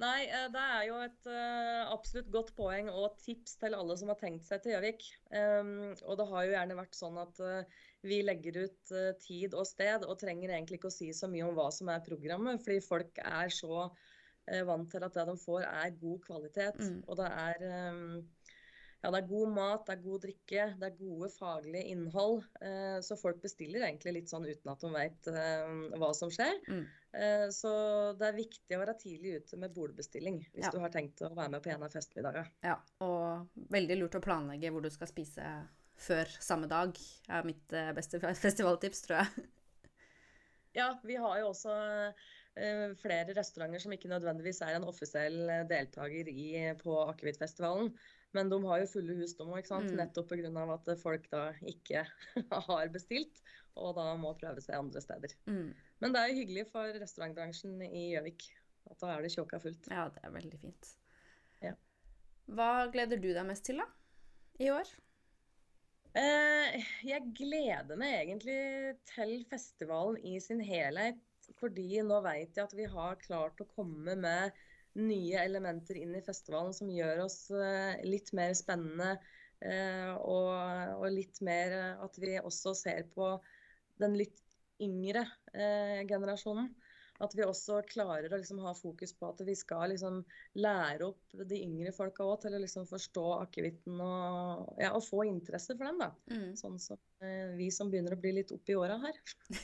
Nei, 0.01 0.23
eh, 0.25 0.47
det 0.49 0.61
er 0.61 0.85
jo 0.87 0.95
et 1.03 1.27
eh, 1.29 1.81
absolutt 1.93 2.31
godt 2.33 2.47
poeng 2.57 2.87
og 2.89 3.19
tips 3.21 3.59
til 3.61 3.75
alle 3.77 3.95
som 3.99 4.09
har 4.09 4.17
tenkt 4.19 4.47
seg 4.47 4.63
til 4.63 4.73
Gjøvik. 4.73 5.05
Um, 5.29 5.91
og 6.07 6.17
det 6.19 6.25
har 6.31 6.47
jo 6.47 6.55
gjerne 6.55 6.77
vært 6.79 6.97
sånn 6.97 7.19
at 7.21 7.41
uh, 7.45 7.83
vi 8.01 8.17
legger 8.25 8.63
ut 8.65 8.93
uh, 8.95 9.11
tid 9.21 9.53
og 9.53 9.67
sted, 9.69 10.07
og 10.07 10.17
trenger 10.19 10.55
egentlig 10.55 10.81
ikke 10.81 10.89
å 10.89 10.95
si 10.95 11.11
så 11.15 11.29
mye 11.31 11.45
om 11.45 11.53
hva 11.59 11.69
som 11.71 11.93
er 11.93 12.03
programmet, 12.03 12.63
fordi 12.65 12.81
folk 12.83 13.21
er 13.21 13.53
så 13.53 13.85
uh, 13.85 14.63
vant 14.67 14.89
til 14.91 15.05
at 15.05 15.19
det 15.19 15.27
de 15.29 15.37
får 15.45 15.67
er 15.69 15.99
god 16.01 16.25
kvalitet. 16.25 16.81
Mm. 16.81 16.99
Og 17.05 17.21
det 17.21 17.29
er 17.45 17.67
um, 17.93 18.17
ja, 19.03 19.09
det 19.11 19.19
er 19.19 19.27
god 19.27 19.49
mat, 19.51 19.81
det 19.87 19.93
er 19.97 20.03
god 20.05 20.21
drikke, 20.23 20.65
det 20.79 20.87
er 20.87 20.93
gode 20.95 21.27
faglige 21.33 21.89
innhold. 21.91 22.45
Eh, 22.63 22.99
så 23.03 23.17
folk 23.19 23.41
bestiller 23.43 23.83
egentlig 23.83 24.13
litt 24.15 24.31
sånn 24.31 24.45
uten 24.47 24.71
at 24.71 24.79
de 24.85 24.91
vet 24.93 25.27
eh, 25.33 25.73
hva 25.99 26.11
som 26.15 26.31
skjer. 26.31 26.61
Mm. 26.71 26.85
Eh, 27.19 27.45
Så 27.51 27.73
det 28.17 28.29
er 28.29 28.37
viktig 28.37 28.77
å 28.77 28.79
være 28.81 28.95
tidlig 29.01 29.33
ute 29.43 29.59
med 29.59 29.73
bordbestilling 29.75 30.39
hvis 30.53 30.65
Ja. 30.69 30.71
du 30.71 30.79
har 30.79 30.93
tenkt 30.93 31.19
å 31.21 31.33
være 31.35 31.51
med 31.51 31.65
på 31.65 31.73
en 31.75 31.83
av 31.83 31.91
festmiddagene. 31.91 32.47
Ja, 32.63 32.77
og 33.03 33.49
veldig 33.75 33.99
lurt 33.99 34.15
å 34.15 34.23
planlegge 34.23 34.71
hvor 34.71 34.81
du 34.81 34.89
skal 34.89 35.11
spise 35.11 35.51
før 35.99 36.31
samme 36.41 36.67
dag, 36.71 36.95
er 37.29 37.43
mitt 37.45 37.67
beste 37.95 38.17
festivaltips, 38.45 39.03
tror 39.05 39.19
jeg. 39.19 39.49
Ja, 40.73 40.87
vi 41.05 41.19
har 41.21 41.37
jo 41.43 41.51
også 41.51 41.75
flere 43.01 43.33
restauranter 43.35 43.81
som 43.81 43.93
ikke 43.95 44.09
nødvendigvis 44.11 44.61
er 44.65 44.75
en 44.77 44.85
offisiell 44.89 45.39
deltaker 45.69 46.27
i, 46.29 46.73
på 46.81 46.95
Akevittfestivalen. 47.09 47.91
Men 48.33 48.49
de 48.49 48.57
har 48.65 48.81
jo 48.81 48.89
fulle 48.95 49.15
hus, 49.19 49.35
de 49.37 49.45
òg. 49.45 49.69
Mm. 49.69 49.93
Nettopp 49.99 50.31
pga. 50.31 50.65
at 50.73 50.91
folk 51.01 51.29
da 51.31 51.43
ikke 51.69 52.03
har 52.69 52.91
bestilt, 52.93 53.41
og 53.77 53.95
da 53.97 54.09
må 54.19 54.33
prøve 54.39 54.61
seg 54.63 54.79
andre 54.79 55.01
steder. 55.03 55.35
Mm. 55.45 55.71
Men 56.01 56.15
det 56.15 56.21
er 56.21 56.31
jo 56.31 56.39
hyggelig 56.41 56.67
for 56.73 56.99
restaurantbransjen 57.03 57.79
i 57.87 58.09
Gjøvik. 58.13 58.49
At 58.91 58.99
da 58.99 59.13
er 59.13 59.23
det 59.23 59.31
tjåka 59.33 59.61
fullt. 59.63 59.87
Ja, 59.93 60.09
det 60.11 60.23
er 60.25 60.33
veldig 60.33 60.59
fint. 60.59 60.93
Ja. 61.63 61.73
Hva 62.51 62.71
gleder 62.91 63.21
du 63.21 63.29
deg 63.31 63.45
mest 63.47 63.65
til, 63.69 63.79
da? 63.79 63.87
I 64.61 64.69
år? 64.73 64.89
Eh, 66.19 66.81
jeg 67.07 67.31
gleder 67.37 67.97
meg 67.97 68.19
egentlig 68.19 68.57
til 69.09 69.39
festivalen 69.49 70.19
i 70.21 70.35
sin 70.43 70.61
helhet. 70.61 71.21
Fordi 71.59 72.01
nå 72.05 72.19
vet 72.23 72.55
jeg 72.55 72.63
at 72.63 72.75
vi 72.75 72.85
har 72.89 73.19
klart 73.23 73.61
å 73.61 73.69
komme 73.75 74.15
med 74.19 74.63
nye 74.99 75.39
elementer 75.41 75.97
inn 76.01 76.13
i 76.17 76.23
festivalen 76.25 76.73
som 76.75 76.91
gjør 76.91 77.23
oss 77.25 77.39
eh, 77.51 78.03
litt 78.05 78.33
mer 78.37 78.53
spennende. 78.57 79.15
Eh, 79.63 80.11
og, 80.19 80.51
og, 80.99 81.07
litt 81.13 81.39
mer 81.45 81.75
at 82.03 82.17
vi 82.19 82.35
også 82.39 82.73
ser 82.75 83.05
på 83.13 83.29
den 84.01 84.17
litt 84.19 84.41
yngre 84.83 85.25
eh, 85.53 86.01
generasjonen. 86.09 86.71
At 87.21 87.35
vi 87.37 87.45
også 87.45 87.77
klarer 87.87 88.33
å 88.33 88.39
liksom 88.39 88.59
ha 88.65 88.73
fokus 88.75 89.13
på 89.15 89.27
at 89.29 89.41
vi 89.45 89.53
skal 89.55 89.91
liksom 89.93 90.23
lære 90.59 91.05
opp 91.05 91.35
de 91.47 91.59
yngre 91.61 91.93
folka 91.95 92.25
òg 92.25 92.41
til 92.43 92.57
å 92.57 92.61
liksom 92.63 92.87
forstå 92.89 93.25
akevitten 93.37 94.01
og, 94.01 94.73
ja, 94.81 94.89
og, 94.89 95.03
få 95.05 95.23
interesse 95.29 95.77
for 95.77 95.87
dem. 95.87 96.01
da. 96.01 96.09
Mm. 96.33 96.55
Sånn 96.59 96.79
som 96.81 96.99
eh, 97.23 97.53
vi 97.59 97.69
som 97.71 97.93
begynner 97.93 98.17
å 98.17 98.21
bli 98.21 98.33
litt 98.39 98.51
oppi 98.55 98.75
åra 98.75 98.97
her. 99.05 99.21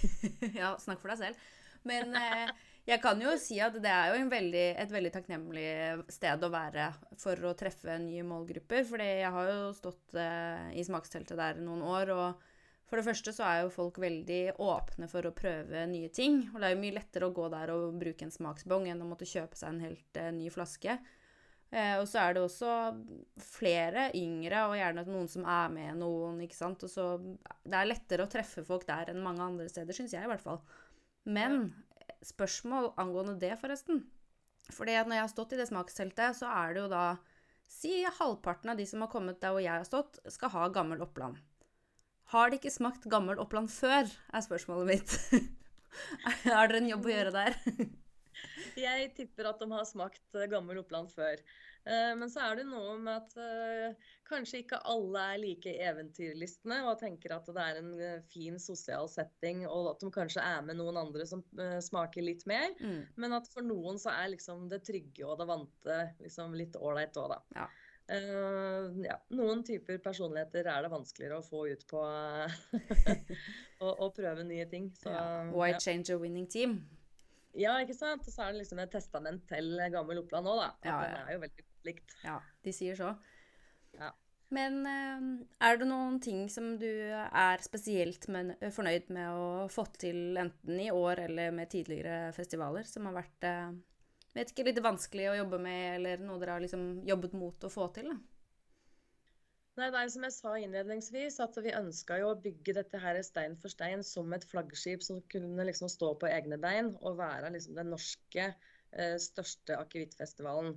ja, 0.61 0.75
snakk 0.79 1.01
for 1.01 1.11
deg 1.11 1.23
selv. 1.25 1.49
Men 1.89 2.13
eh, 2.15 2.53
jeg 2.89 3.01
kan 3.03 3.19
jo 3.21 3.33
si 3.41 3.59
at 3.61 3.75
det 3.81 3.91
er 3.91 4.15
jo 4.15 4.29
veldig, 4.31 4.65
et 4.81 4.93
veldig 4.93 5.11
takknemlig 5.13 5.65
sted 6.11 6.45
å 6.45 6.51
være 6.53 6.89
for 7.21 7.49
å 7.49 7.55
treffe 7.57 7.97
nye 8.01 8.23
målgrupper. 8.25 8.85
fordi 8.87 9.09
jeg 9.21 9.33
har 9.35 9.51
jo 9.51 9.73
stått 9.77 10.17
eh, 10.17 10.71
i 10.79 10.85
smaksteltet 10.85 11.37
der 11.37 11.61
noen 11.61 11.83
år, 11.85 12.13
og 12.15 12.89
for 12.89 12.97
det 12.97 13.05
første 13.05 13.33
så 13.35 13.45
er 13.45 13.61
jo 13.61 13.73
folk 13.73 13.99
veldig 14.01 14.57
åpne 14.65 15.09
for 15.11 15.27
å 15.29 15.35
prøve 15.35 15.85
nye 15.91 16.09
ting. 16.09 16.41
Og 16.49 16.57
det 16.57 16.69
er 16.69 16.73
jo 16.73 16.81
mye 16.81 16.97
lettere 16.97 17.29
å 17.29 17.35
gå 17.35 17.45
der 17.53 17.73
og 17.75 17.99
bruke 18.01 18.25
en 18.25 18.33
smaksbong 18.33 18.89
enn 18.89 19.03
å 19.05 19.09
måtte 19.11 19.29
kjøpe 19.29 19.59
seg 19.59 19.75
en 19.75 19.83
helt 19.85 20.17
eh, 20.17 20.31
ny 20.33 20.49
flaske. 20.53 20.97
Eh, 21.69 21.95
og 21.99 22.07
så 22.09 22.23
er 22.23 22.33
det 22.33 22.41
også 22.41 22.71
flere 23.51 24.07
yngre, 24.17 24.63
og 24.65 24.79
gjerne 24.79 25.05
noen 25.05 25.29
som 25.29 25.45
er 25.45 25.69
med 25.75 25.99
noen, 26.01 26.41
ikke 26.41 26.57
sant. 26.57 26.87
Og 26.87 26.89
så 26.89 27.11
Det 27.21 27.77
er 27.77 27.91
lettere 27.91 28.25
å 28.25 28.31
treffe 28.31 28.65
folk 28.65 28.87
der 28.89 29.13
enn 29.13 29.21
mange 29.21 29.45
andre 29.45 29.69
steder, 29.69 29.93
syns 29.93 30.17
jeg 30.17 30.25
i 30.25 30.31
hvert 30.31 30.47
fall. 30.47 30.63
Men 31.29 31.69
spørsmål 32.25 32.93
angående 32.99 33.37
det, 33.41 33.53
forresten. 33.61 34.03
Fordi 34.69 34.95
når 35.01 35.17
jeg 35.17 35.25
har 35.25 35.31
stått 35.31 35.53
i 35.55 35.59
det 35.59 35.69
smaksteltet, 35.69 36.37
så 36.37 36.49
er 36.51 36.75
det 36.75 36.83
jo 36.83 36.89
da 36.91 37.03
Si 37.69 38.01
halvparten 38.01 38.71
av 38.71 38.79
de 38.79 38.85
som 38.89 39.03
har 39.03 39.11
kommet 39.13 39.37
der 39.43 39.53
hvor 39.53 39.61
jeg 39.61 39.77
har 39.77 39.85
stått, 39.85 40.17
skal 40.33 40.49
ha 40.55 40.63
gammel 40.73 41.03
Oppland. 41.05 41.37
Har 42.33 42.49
de 42.49 42.57
ikke 42.57 42.73
smakt 42.73 43.05
gammel 43.09 43.37
Oppland 43.41 43.69
før, 43.69 44.09
er 44.09 44.41
spørsmålet 44.45 44.89
mitt. 44.89 45.13
har 46.47 46.69
dere 46.71 46.81
en 46.81 46.89
jobb 46.89 47.05
å 47.05 47.13
gjøre 47.13 47.33
der? 47.35 47.59
jeg 48.79 49.11
tipper 49.17 49.51
at 49.51 49.61
de 49.61 49.69
har 49.69 49.85
smakt 49.85 50.41
gammel 50.49 50.81
Oppland 50.81 51.13
før. 51.13 51.37
Eh, 51.89 52.15
men 52.15 52.29
så 52.29 52.43
er 52.45 52.59
det 52.59 52.67
noe 52.69 52.93
med 53.01 53.15
at 53.17 53.35
uh, 53.41 54.09
kanskje 54.29 54.61
ikke 54.61 54.81
alle 54.91 55.23
er 55.33 55.41
like 55.41 55.71
eventyrlystne 55.89 56.83
og 56.85 56.99
tenker 57.01 57.33
at 57.33 57.49
det 57.49 57.63
er 57.63 57.79
en 57.81 57.91
uh, 57.97 58.25
fin 58.29 58.59
sosial 58.61 59.09
setting, 59.09 59.63
og 59.65 59.95
at 59.95 60.03
de 60.03 60.11
kanskje 60.13 60.43
er 60.45 60.61
med 60.67 60.77
noen 60.77 60.99
andre 61.01 61.25
som 61.29 61.41
uh, 61.57 61.79
smaker 61.81 62.25
litt 62.25 62.45
mer. 62.49 62.75
Mm. 62.77 63.01
Men 63.17 63.37
at 63.39 63.49
for 63.49 63.65
noen 63.65 63.97
så 64.01 64.13
er 64.13 64.35
liksom 64.35 64.67
det 64.69 64.83
trygge 64.85 65.25
og 65.25 65.39
det 65.41 65.47
vante 65.49 66.01
liksom 66.21 66.53
litt 66.59 66.77
ålreit 66.77 67.17
òg, 67.17 67.33
da. 67.33 67.39
Ja. 67.57 67.65
ja. 69.07 69.17
Noen 69.33 69.63
typer 69.65 69.97
personligheter 70.03 70.69
er 70.69 70.85
det 70.85 70.93
vanskeligere 70.93 71.39
å 71.41 71.45
få 71.47 71.63
ut 71.73 71.87
på 71.89 72.03
å 74.05 74.11
prøve 74.13 74.45
nye 74.45 74.67
ting. 74.69 74.91
Så, 74.99 75.09
ja. 75.15 75.25
Why 75.55 75.73
change 75.81 76.13
a 76.13 76.21
winning 76.21 76.45
team? 76.49 76.83
Ja, 77.57 77.79
ikke 77.81 77.97
sant. 77.97 78.27
Og 78.27 78.33
så 78.33 78.45
er 78.45 78.53
det 78.53 78.61
liksom 78.61 78.81
et 78.83 78.93
testament 78.93 79.41
til 79.49 79.73
gammel 79.89 80.21
Oppland 80.21 80.53
òg, 80.53 80.61
da. 80.61 80.69
Ja, 80.85 80.99
ja. 81.09 81.17
Den 81.17 81.33
er 81.33 81.37
jo 81.39 81.43
veldig 81.47 81.68
likt. 81.87 82.15
Ja, 82.25 82.39
de 82.65 82.73
sier 82.75 82.97
så. 82.99 83.13
Ja. 83.99 84.13
Men 84.55 84.79
eh, 84.89 85.27
er 85.67 85.77
det 85.77 85.87
noen 85.89 86.17
ting 86.23 86.47
som 86.49 86.71
du 86.81 86.89
er 86.89 87.61
spesielt 87.61 88.25
men, 88.33 88.55
fornøyd 88.73 89.11
med 89.13 89.29
å 89.29 89.67
fått 89.69 89.99
til 90.05 90.39
enten 90.41 90.81
i 90.81 90.89
år 90.93 91.25
eller 91.27 91.53
med 91.53 91.69
tidligere 91.69 92.33
festivaler, 92.33 92.87
som 92.89 93.05
har 93.09 93.19
vært 93.19 93.45
eh, 93.45 93.69
vet 94.33 94.51
ikke, 94.53 94.65
litt 94.71 94.81
vanskelig 94.83 95.29
å 95.29 95.37
jobbe 95.43 95.61
med, 95.61 95.85
eller 95.99 96.25
noe 96.25 96.41
dere 96.41 96.57
har 96.57 96.65
liksom 96.65 97.05
jobbet 97.07 97.37
mot 97.37 97.65
å 97.65 97.71
få 97.73 97.91
til? 97.95 98.09
da? 98.09 98.17
Nei, 99.79 99.87
det 99.93 99.99
er 100.01 100.09
som 100.11 100.25
jeg 100.25 100.35
sa 100.35 100.53
innledningsvis, 100.59 101.37
at 101.45 101.57
vi 101.63 101.71
ønska 101.77 102.17
jo 102.19 102.33
å 102.33 102.39
bygge 102.43 102.73
dette 102.81 102.99
her 102.99 103.19
stein 103.23 103.53
for 103.61 103.71
stein 103.71 104.01
som 104.03 104.33
et 104.35 104.43
flaggskip 104.49 105.05
som 105.05 105.21
kunne 105.31 105.67
liksom 105.69 105.91
stå 105.91 106.15
på 106.19 106.27
egne 106.27 106.57
bein 106.59 106.89
og 106.99 107.19
være 107.21 107.53
liksom 107.53 107.77
den 107.77 107.93
norske 107.93 108.47
eh, 108.49 109.15
største 109.23 109.77
akevittfestivalen. 109.79 110.73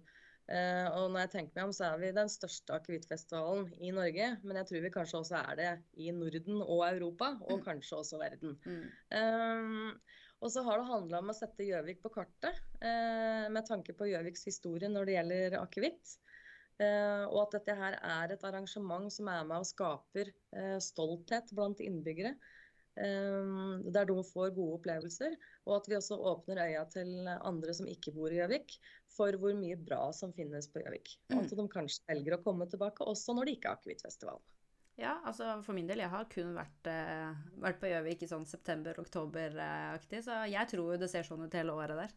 Uh, 0.50 0.88
og 0.98 1.12
når 1.12 1.22
jeg 1.22 1.30
tenker 1.36 1.54
meg 1.54 1.68
om, 1.68 1.74
så 1.76 1.86
er 1.86 2.00
vi 2.02 2.08
den 2.16 2.30
største 2.30 2.74
akevittfestivalen 2.74 3.68
i 3.78 3.92
Norge. 3.94 4.32
Men 4.42 4.58
jeg 4.60 4.68
tror 4.68 4.84
vi 4.84 4.90
kanskje 4.94 5.20
også 5.20 5.38
er 5.38 5.60
det 5.60 5.70
i 6.02 6.10
Norden 6.14 6.64
og 6.64 6.82
Europa, 6.88 7.32
og 7.46 7.60
mm. 7.60 7.64
kanskje 7.68 8.00
også 8.00 8.20
verden. 8.20 8.58
Mm. 8.66 8.82
Uh, 9.14 10.18
og 10.42 10.50
så 10.50 10.64
har 10.66 10.80
det 10.80 10.88
handla 10.88 11.20
om 11.22 11.30
å 11.30 11.36
sette 11.38 11.68
Gjøvik 11.68 12.02
på 12.02 12.10
kartet, 12.16 12.58
uh, 12.82 13.46
med 13.54 13.62
tanke 13.68 13.94
på 13.94 14.10
Gjøviks 14.10 14.48
historie 14.50 14.90
når 14.90 15.08
det 15.08 15.16
gjelder 15.18 15.58
akevitt. 15.62 16.18
Og 16.82 17.36
at 17.38 17.52
dette 17.52 17.74
her 17.78 17.94
er 17.94 18.32
et 18.32 18.44
arrangement 18.48 19.04
som 19.12 19.28
er 19.30 19.44
med 19.46 19.62
og 19.62 19.66
skaper 19.68 20.32
stolthet 20.82 21.52
blant 21.54 21.78
innbyggere. 21.84 22.32
Der 22.94 24.08
de 24.08 24.14
får 24.28 24.50
gode 24.56 24.78
opplevelser. 24.78 25.36
Og 25.66 25.76
at 25.78 25.86
vi 25.88 25.96
også 25.96 26.18
åpner 26.32 26.60
øya 26.66 26.82
til 26.92 27.28
andre 27.34 27.74
som 27.76 27.88
ikke 27.88 28.12
bor 28.16 28.32
i 28.32 28.40
Gjøvik, 28.40 28.76
for 29.12 29.36
hvor 29.40 29.54
mye 29.56 29.78
bra 29.80 30.10
som 30.16 30.34
finnes 30.36 30.68
på 30.72 30.82
Gjøvik. 30.82 31.14
Og 31.30 31.38
mm. 31.38 31.44
at 31.44 31.54
de 31.60 31.68
kanskje 31.76 32.10
velger 32.12 32.36
å 32.36 32.42
komme 32.44 32.68
tilbake 32.68 33.06
også 33.08 33.36
når 33.36 33.48
de 33.48 33.56
ikke 33.56 33.72
har 33.72 33.80
akevittfestival. 33.80 34.42
Ja, 35.00 35.16
altså 35.24 35.54
for 35.64 35.72
min 35.76 35.88
del, 35.88 36.02
jeg 36.04 36.12
har 36.12 36.28
kun 36.30 36.52
vært, 36.56 36.88
eh, 36.90 37.32
vært 37.64 37.80
på 37.80 37.88
Gjøvik 37.88 38.22
i 38.22 38.28
sånn 38.28 38.44
september-oktober-aktig, 38.48 40.20
så 40.26 40.42
jeg 40.52 40.68
tror 40.68 41.00
det 41.00 41.08
ser 41.10 41.24
sånn 41.26 41.46
ut 41.46 41.56
hele 41.56 41.72
året 41.72 42.04
der. 42.04 42.12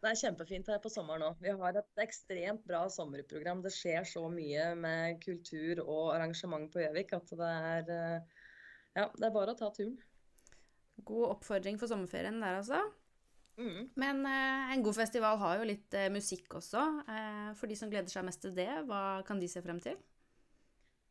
Det 0.00 0.10
er 0.10 0.20
kjempefint 0.20 0.68
her 0.72 0.78
på 0.80 0.92
sommeren 0.92 1.26
òg. 1.26 1.40
Vi 1.44 1.52
har 1.60 1.76
et 1.76 2.00
ekstremt 2.00 2.62
bra 2.68 2.86
sommerprogram. 2.88 3.60
Det 3.64 3.72
skjer 3.74 4.06
så 4.08 4.22
mye 4.32 4.70
med 4.80 5.18
kultur 5.24 5.82
og 5.82 6.14
arrangement 6.14 6.70
på 6.72 6.80
Gjøvik 6.80 7.12
at 7.16 7.34
det 7.36 7.50
er 7.50 7.90
uh, 7.92 8.39
Ja, 8.98 9.06
det 9.16 9.28
er 9.28 9.34
bare 9.34 9.54
å 9.54 9.58
ta 9.58 9.70
turen. 9.74 9.98
God 11.06 11.36
oppfordring 11.36 11.78
for 11.80 11.90
sommerferien 11.90 12.40
der, 12.42 12.58
altså. 12.60 12.80
Mm. 13.60 13.90
Men 14.00 14.22
eh, 14.28 14.72
en 14.74 14.84
god 14.84 14.96
festival 14.96 15.38
har 15.40 15.58
jo 15.60 15.68
litt 15.68 15.96
eh, 15.96 16.10
musikk 16.12 16.58
også. 16.60 16.84
Eh, 17.08 17.50
for 17.58 17.70
de 17.70 17.76
som 17.78 17.90
gleder 17.92 18.12
seg 18.12 18.26
mest 18.26 18.42
til 18.44 18.54
det, 18.56 18.70
hva 18.88 19.20
kan 19.26 19.40
de 19.40 19.48
se 19.50 19.62
frem 19.64 19.80
til? 19.84 19.98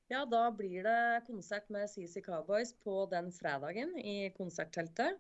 Ja, 0.10 0.24
da 0.26 0.48
blir 0.50 0.82
det 0.88 1.26
konsert 1.28 1.68
med 1.70 1.90
CC 1.92 2.24
Cowboys 2.26 2.74
på 2.82 3.04
den 3.12 3.30
fredagen 3.34 3.94
i 4.02 4.32
konsertteltet. 4.38 5.20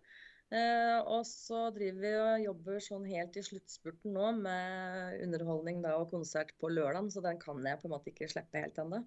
Eh, 0.50 0.98
og 1.06 1.28
så 1.30 1.68
driver 1.76 2.02
vi 2.02 2.14
og 2.18 2.46
jobber 2.48 2.80
sånn 2.82 3.04
helt 3.06 3.36
i 3.38 3.44
sluttspurten 3.46 4.16
nå 4.16 4.32
med 4.40 5.20
underholdning 5.28 5.84
da, 5.86 5.94
og 6.02 6.10
konsert 6.10 6.56
på 6.58 6.72
lørdag, 6.74 7.12
så 7.14 7.22
den 7.22 7.38
kan 7.42 7.62
jeg 7.62 7.78
på 7.78 7.86
en 7.86 7.94
måte 7.94 8.10
ikke 8.10 8.32
slippe 8.32 8.64
helt 8.64 8.82
ennå. 8.82 9.04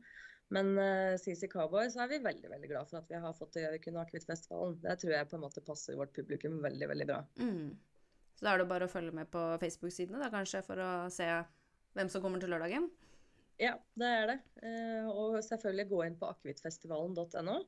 Men 0.52 0.74
uh, 0.76 1.14
CC 1.20 1.48
Cowboys 1.52 1.96
er 1.96 2.10
vi 2.10 2.20
veldig 2.24 2.50
veldig 2.50 2.68
glad 2.70 2.90
for 2.90 3.00
at 3.00 3.08
vi 3.08 3.20
har 3.22 3.36
fått 3.36 3.54
til 3.54 3.64
gjøre 3.64 3.80
kun 3.84 4.00
Akevittfestivalen. 4.02 4.76
Det 4.82 4.98
tror 5.00 5.14
jeg 5.14 5.30
på 5.30 5.38
en 5.38 5.44
måte 5.46 5.64
passer 5.64 5.96
vårt 5.98 6.12
publikum 6.16 6.58
veldig 6.64 6.88
veldig 6.90 7.08
bra. 7.08 7.22
Mm. 7.40 7.70
Så 8.36 8.44
da 8.44 8.52
er 8.52 8.62
det 8.62 8.68
bare 8.72 8.88
å 8.88 8.92
følge 8.92 9.14
med 9.16 9.30
på 9.32 9.44
Facebook-sidene 9.62 10.20
da, 10.20 10.28
kanskje, 10.32 10.64
for 10.66 10.82
å 10.82 10.90
se 11.12 11.28
hvem 11.96 12.10
som 12.12 12.24
kommer 12.24 12.42
til 12.42 12.52
lørdagen? 12.52 12.90
Ja, 13.60 13.76
det 14.00 14.12
er 14.18 14.28
det. 14.32 14.38
Uh, 14.64 15.08
og 15.12 15.40
selvfølgelig 15.46 15.88
gå 15.92 16.04
inn 16.06 16.20
på 16.20 16.28
akevittfestivalen.no. 16.34 17.58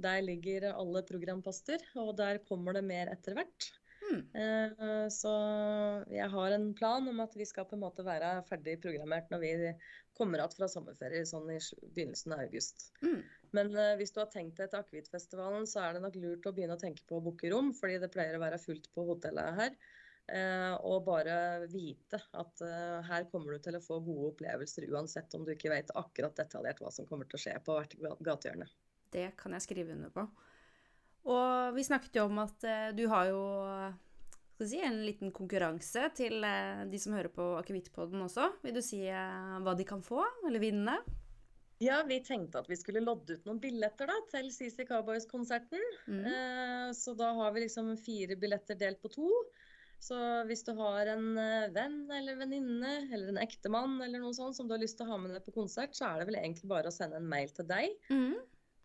Der 0.00 0.22
ligger 0.22 0.70
alle 0.70 1.02
programposter, 1.06 1.82
og 1.98 2.14
der 2.20 2.38
kommer 2.46 2.76
det 2.76 2.84
mer 2.86 3.10
etter 3.10 3.34
hvert. 3.38 3.72
Eh, 4.10 5.06
så 5.14 5.32
jeg 6.10 6.28
har 6.32 6.54
en 6.56 6.70
plan 6.78 7.06
om 7.10 7.22
at 7.24 7.36
vi 7.38 7.46
skal 7.48 7.68
på 7.70 7.76
en 7.78 7.84
måte 7.84 8.06
være 8.06 8.40
ferdig 8.48 8.78
programmert 8.82 9.30
når 9.32 9.42
vi 9.44 9.52
kommer 10.16 10.40
igjen 10.40 10.56
fra 10.56 10.68
sommerferie 10.70 11.26
sånn 11.28 11.48
i 11.54 11.58
begynnelsen 11.94 12.34
av 12.36 12.44
august. 12.44 12.90
Mm. 13.04 13.20
Men 13.56 13.72
uh, 13.74 13.94
hvis 13.98 14.12
du 14.14 14.20
har 14.20 14.28
tenkt 14.30 14.60
deg 14.60 14.70
til 14.70 14.82
Akevittfestivalen, 14.82 15.64
så 15.66 15.84
er 15.84 15.96
det 15.96 16.04
nok 16.04 16.18
lurt 16.20 16.46
å 16.46 16.52
begynne 16.54 16.76
å 16.76 16.82
tenke 16.82 17.06
på 17.08 17.18
å 17.18 17.24
booke 17.24 17.50
rom, 17.50 17.72
fordi 17.74 17.96
det 18.02 18.12
pleier 18.12 18.36
å 18.36 18.42
være 18.42 18.60
fullt 18.62 18.90
på 18.94 19.06
hotellet 19.08 19.56
her. 19.58 19.74
Eh, 20.30 20.74
og 20.86 21.02
bare 21.08 21.66
vite 21.72 22.20
at 22.38 22.60
eh, 22.62 22.98
her 23.08 23.24
kommer 23.32 23.56
du 23.56 23.64
til 23.64 23.74
å 23.74 23.82
få 23.82 23.96
gode 24.04 24.28
opplevelser 24.28 24.86
uansett 24.92 25.34
om 25.34 25.42
du 25.46 25.56
ikke 25.56 25.72
vet 25.72 25.90
akkurat 25.98 26.36
detaljert 26.38 26.82
hva 26.84 26.92
som 26.94 27.08
kommer 27.08 27.26
til 27.26 27.40
å 27.40 27.42
skje 27.42 27.56
på 27.66 27.74
hvert 27.74 27.96
gatehjørne. 28.28 28.68
Det 29.10 29.24
kan 29.40 29.56
jeg 29.56 29.66
skrive 29.66 29.96
under 29.96 30.12
på. 30.14 30.28
Og 31.28 31.74
vi 31.76 31.84
snakket 31.84 32.16
jo 32.16 32.24
om 32.30 32.38
at 32.42 32.64
eh, 32.64 32.90
du 32.96 33.04
har 33.12 33.28
jo 33.28 33.40
skal 34.60 34.68
si, 34.68 34.80
en 34.84 34.98
liten 35.06 35.30
konkurranse 35.32 36.06
til 36.16 36.44
eh, 36.44 36.84
de 36.90 36.98
som 37.00 37.14
hører 37.16 37.32
på 37.32 37.46
Akevittpodden 37.60 38.20
også. 38.26 38.50
Vil 38.64 38.76
du 38.76 38.82
si 38.84 39.02
eh, 39.08 39.56
hva 39.64 39.74
de 39.76 39.86
kan 39.88 40.02
få, 40.04 40.20
eller 40.48 40.60
vinne? 40.62 40.98
Ja, 41.80 42.02
vi 42.04 42.18
tenkte 42.20 42.60
at 42.60 42.68
vi 42.68 42.76
skulle 42.76 43.00
lodde 43.00 43.38
ut 43.38 43.46
noen 43.48 43.60
billetter 43.62 44.10
da, 44.10 44.18
til 44.28 44.50
CC 44.52 44.84
Cowboys-konserten. 44.88 45.80
Mm. 46.12 46.24
Eh, 46.28 46.88
så 46.96 47.14
da 47.16 47.30
har 47.38 47.54
vi 47.56 47.62
liksom 47.64 47.94
fire 48.00 48.36
billetter 48.36 48.76
delt 48.80 49.00
på 49.00 49.08
to. 49.14 49.30
Så 50.00 50.16
hvis 50.48 50.62
du 50.64 50.74
har 50.76 51.08
en 51.12 51.30
eh, 51.40 51.70
venn 51.72 52.02
eller 52.16 52.36
venninne 52.40 52.92
eller 53.12 53.32
en 53.32 53.40
ektemann 53.40 53.98
eller 54.04 54.20
noe 54.20 54.36
sånt 54.36 54.56
som 54.56 54.68
du 54.68 54.72
har 54.76 54.80
lyst 54.80 54.96
til 55.00 55.08
å 55.08 55.14
ha 55.14 55.18
med 55.20 55.32
deg 55.36 55.44
på 55.44 55.56
konsert, 55.56 55.96
så 55.96 56.08
er 56.10 56.20
det 56.20 56.28
vel 56.30 56.38
egentlig 56.40 56.68
bare 56.72 56.88
å 56.88 56.94
sende 56.94 57.16
en 57.20 57.28
mail 57.32 57.52
til 57.56 57.68
deg 57.68 57.96
Mm. 58.12 58.36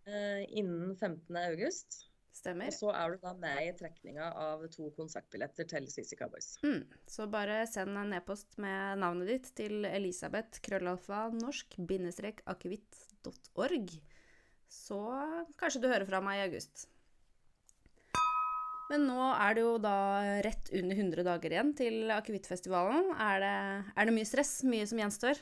eh, 0.07 0.41
innen 0.59 0.95
15. 0.95 1.35
august. 1.49 2.01
Stemmer. 2.35 2.67
Og 2.67 2.75
så 2.75 2.91
er 2.91 3.13
du 3.13 3.21
da 3.23 3.31
med 3.39 3.61
i 3.63 3.69
trekninga 3.77 4.25
av 4.43 4.65
to 4.73 4.89
konsertbilletter 4.97 5.67
til 5.71 5.87
CC 5.91 6.17
Cowboys. 6.19 6.55
Mm. 6.65 6.81
Så 7.07 7.29
bare 7.31 7.61
send 7.71 7.95
en 7.95 8.11
e-post 8.17 8.57
med 8.61 8.99
navnet 8.99 9.31
ditt 9.31 9.47
til 9.55 9.87
elisabeth 9.87 10.59
krøllalfa 10.65 11.29
norsk 11.37 11.77
bindestrek 11.87 12.43
akevitt.org. 12.51 13.95
Så 14.67 14.99
kanskje 15.61 15.85
du 15.85 15.87
hører 15.87 16.07
fra 16.09 16.19
meg 16.25 16.41
i 16.41 16.45
august. 16.49 16.89
Men 18.91 19.07
nå 19.07 19.17
er 19.31 19.55
det 19.55 19.63
jo 19.63 19.77
da 19.81 19.97
rett 20.45 20.69
under 20.77 20.99
100 20.99 21.25
dager 21.25 21.55
igjen 21.55 21.71
til 21.77 22.11
akevittfestivalen. 22.13 23.15
Er, 23.15 23.45
er 23.95 24.05
det 24.05 24.13
mye 24.13 24.27
stress? 24.29 24.59
Mye 24.67 24.85
som 24.89 24.99
gjenstår? 25.01 25.39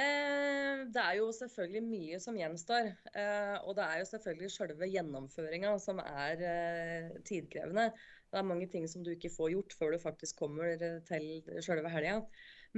Eh, 0.00 0.84
det 0.94 1.02
er 1.02 1.16
jo 1.18 1.28
selvfølgelig 1.34 1.82
mye 1.84 2.20
som 2.22 2.38
gjenstår. 2.38 2.88
Eh, 3.12 3.56
og 3.66 3.76
det 3.78 3.84
er 3.86 4.00
jo 4.00 4.08
selvfølgelig 4.12 4.54
sjølve 4.54 4.88
gjennomføringa 4.90 5.74
som 5.82 6.00
er 6.04 6.44
eh, 6.46 7.10
tidkrevende. 7.26 7.90
Det 8.30 8.38
er 8.38 8.46
mange 8.46 8.68
ting 8.70 8.86
som 8.88 9.04
du 9.04 9.10
ikke 9.12 9.32
får 9.34 9.52
gjort 9.56 9.76
før 9.76 9.94
du 9.94 10.02
faktisk 10.02 10.38
kommer 10.38 10.76
til 11.08 11.30
selve 11.66 11.90
helga. 11.90 12.20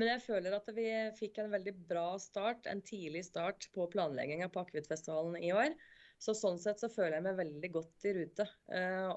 Men 0.01 0.15
jeg 0.15 0.25
føler 0.25 0.55
at 0.57 0.71
vi 0.73 0.87
fikk 1.19 1.43
en 1.43 1.53
veldig 1.53 1.75
bra 1.91 2.07
start, 2.23 2.65
en 2.71 2.81
tidlig 2.81 3.27
start 3.29 3.69
på 3.75 3.91
planlegginga 3.93 4.49
på 4.49 4.63
Akevittfestivalen 4.65 5.37
i 5.45 5.53
år. 5.53 5.77
Så 6.23 6.33
sånn 6.39 6.57
sett 6.63 6.81
så 6.81 6.89
føler 6.89 7.19
jeg 7.19 7.27
meg 7.27 7.37
veldig 7.43 7.71
godt 7.75 8.07
i 8.09 8.15
rute. 8.17 8.47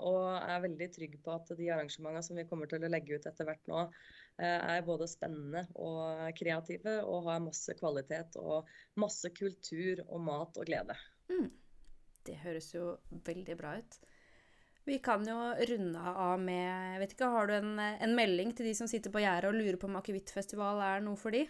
og 0.09 0.21
er 0.41 0.63
veldig 0.65 0.87
trygg 0.91 1.15
på 1.23 1.35
at 1.37 1.53
de 1.55 1.69
arrangementene 1.71 2.25
som 2.25 2.35
vi 2.35 2.47
kommer 2.49 2.67
til 2.67 2.83
å 2.83 2.91
legge 2.91 3.15
ut 3.15 3.29
etter 3.29 3.47
hvert 3.47 3.71
nå, 3.71 3.85
er 4.37 4.81
både 4.87 5.07
spennende 5.07 5.63
og 5.79 6.25
kreative 6.35 6.97
og 7.07 7.29
har 7.29 7.43
masse 7.43 7.75
kvalitet 7.79 8.35
og 8.41 8.67
masse 8.99 9.31
kultur 9.35 10.01
og 10.09 10.19
mat 10.25 10.59
og 10.59 10.67
glede. 10.67 10.97
Mm. 11.31 11.47
Det 12.25 12.35
høres 12.41 12.71
jo 12.73 12.95
veldig 13.25 13.55
bra 13.59 13.77
ut. 13.79 13.99
Vi 14.85 14.99
kan 15.01 15.23
jo 15.25 15.37
runde 15.69 16.01
av 16.11 16.39
med 16.41 16.99
vet 17.01 17.15
ikke, 17.15 17.29
Har 17.33 17.47
du 17.49 17.55
en, 17.55 17.79
en 17.79 18.15
melding 18.17 18.51
til 18.53 18.67
de 18.69 18.73
som 18.77 18.89
sitter 18.89 19.13
på 19.13 19.23
gjerdet 19.23 19.49
og 19.49 19.57
lurer 19.57 19.79
på 19.81 19.89
om 19.89 19.97
akevittfestival 19.97 20.81
er 20.85 21.05
noe 21.05 21.17
for 21.17 21.33
de? 21.33 21.45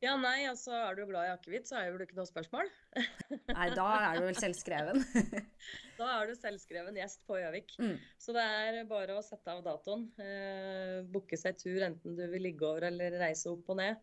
Ja, 0.00 0.14
nei, 0.16 0.46
altså 0.48 0.72
er 0.72 0.96
du 0.96 1.02
glad 1.10 1.28
i 1.28 1.32
akevitt, 1.34 1.66
så 1.68 1.76
er 1.76 1.92
det 1.92 2.06
ikke 2.06 2.16
noe 2.16 2.28
spørsmål. 2.28 2.70
Nei, 3.58 3.66
da 3.76 3.88
er 3.98 4.16
du 4.16 4.26
vel 4.30 4.38
selvskreven. 4.40 5.04
Da 6.00 6.06
er 6.14 6.30
du 6.30 6.32
selvskreven 6.32 6.96
gjest 6.96 7.20
på 7.28 7.36
Gjøvik. 7.36 7.74
Mm. 7.76 7.98
Så 8.16 8.32
det 8.32 8.40
er 8.40 8.78
bare 8.88 9.18
å 9.18 9.20
sette 9.20 9.52
av 9.52 9.58
datoen. 9.66 10.06
Eh, 10.24 11.02
Booke 11.12 11.36
seg 11.36 11.58
tur, 11.60 11.76
enten 11.84 12.16
du 12.16 12.22
vil 12.32 12.46
ligge 12.46 12.64
over 12.64 12.86
eller 12.88 13.18
reise 13.20 13.50
opp 13.52 13.68
og 13.68 13.76
ned. 13.82 14.00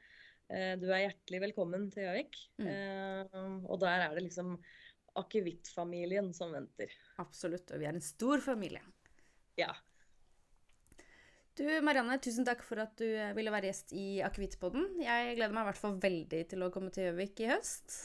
Eh, 0.53 0.75
du 0.77 0.85
er 0.91 1.07
hjertelig 1.07 1.41
velkommen 1.47 1.87
til 1.89 2.05
Gjøvik. 2.05 2.37
Mm. 2.61 2.69
Eh, 2.69 3.47
og 3.65 3.81
der 3.81 4.05
er 4.05 4.13
det 4.13 4.27
liksom 4.27 4.53
akevittfamilien 5.17 6.29
som 6.37 6.53
venter. 6.53 6.93
Absolutt. 7.25 7.73
Og 7.73 7.81
vi 7.81 7.89
er 7.89 7.97
en 7.97 8.05
stor 8.05 8.45
familie. 8.45 8.85
Ja. 9.57 9.73
Du, 11.57 11.65
Marianne, 11.81 12.19
tusen 12.21 12.45
takk 12.45 12.61
for 12.61 12.77
at 12.83 12.93
du 13.01 13.07
ville 13.33 13.53
være 13.53 13.71
gjest 13.71 13.93
i 13.97 14.19
Akevittpodden. 14.25 14.99
Jeg 15.01 15.33
gleder 15.39 15.55
meg 15.55 15.65
i 15.65 15.69
hvert 15.71 15.81
fall 15.81 15.95
veldig 16.03 16.43
til 16.51 16.61
å 16.61 16.69
komme 16.73 16.91
til 16.93 17.07
Gjøvik 17.07 17.41
i 17.41 17.49
høst. 17.49 17.95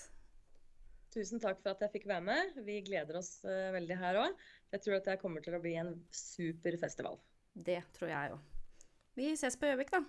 Tusen 1.13 1.43
takk 1.43 1.61
for 1.61 1.75
at 1.75 1.85
jeg 1.85 1.93
fikk 1.99 2.09
være 2.09 2.25
med. 2.25 2.57
Vi 2.65 2.79
gleder 2.87 3.19
oss 3.21 3.43
eh, 3.45 3.69
veldig 3.75 3.99
her 4.01 4.23
òg. 4.23 4.47
Jeg 4.73 4.85
tror 4.87 4.97
at 4.97 5.11
det 5.11 5.19
kommer 5.21 5.45
til 5.45 5.59
å 5.59 5.61
bli 5.61 5.75
en 5.83 5.93
super 6.09 6.81
festival. 6.81 7.21
Det 7.53 7.83
tror 7.99 8.15
jeg 8.15 8.39
òg. 8.39 8.49
Vi 9.21 9.35
ses 9.37 9.61
på 9.61 9.69
Gjøvik, 9.69 9.93
da. 9.93 10.01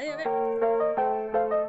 Det 0.00 0.08
gjør 0.08 0.24
vi. 0.24 1.63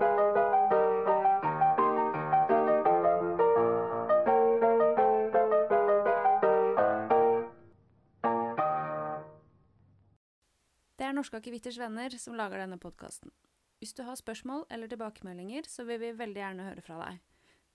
Norske 11.26 11.40
Akevitters 11.42 11.80
venner 11.82 12.14
som 12.22 12.36
lager 12.38 12.60
denne 12.62 12.78
podkasten. 12.78 13.32
Hvis 13.82 13.96
du 13.98 14.04
har 14.06 14.14
spørsmål 14.20 14.68
eller 14.70 14.86
tilbakemeldinger, 14.92 15.66
så 15.66 15.82
vil 15.88 15.98
vi 16.04 16.12
veldig 16.14 16.38
gjerne 16.38 16.68
høre 16.68 16.84
fra 16.86 16.98
deg. 17.00 17.16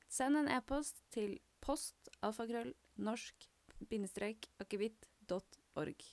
Send 0.06 0.38
en 0.38 0.50
e-post 0.54 1.00
til 1.10 1.32
post 1.58 2.12
alfakrøll 2.22 2.70
norsk 3.02 3.48
bindestrek 3.90 4.46
akevitt.org. 4.62 6.06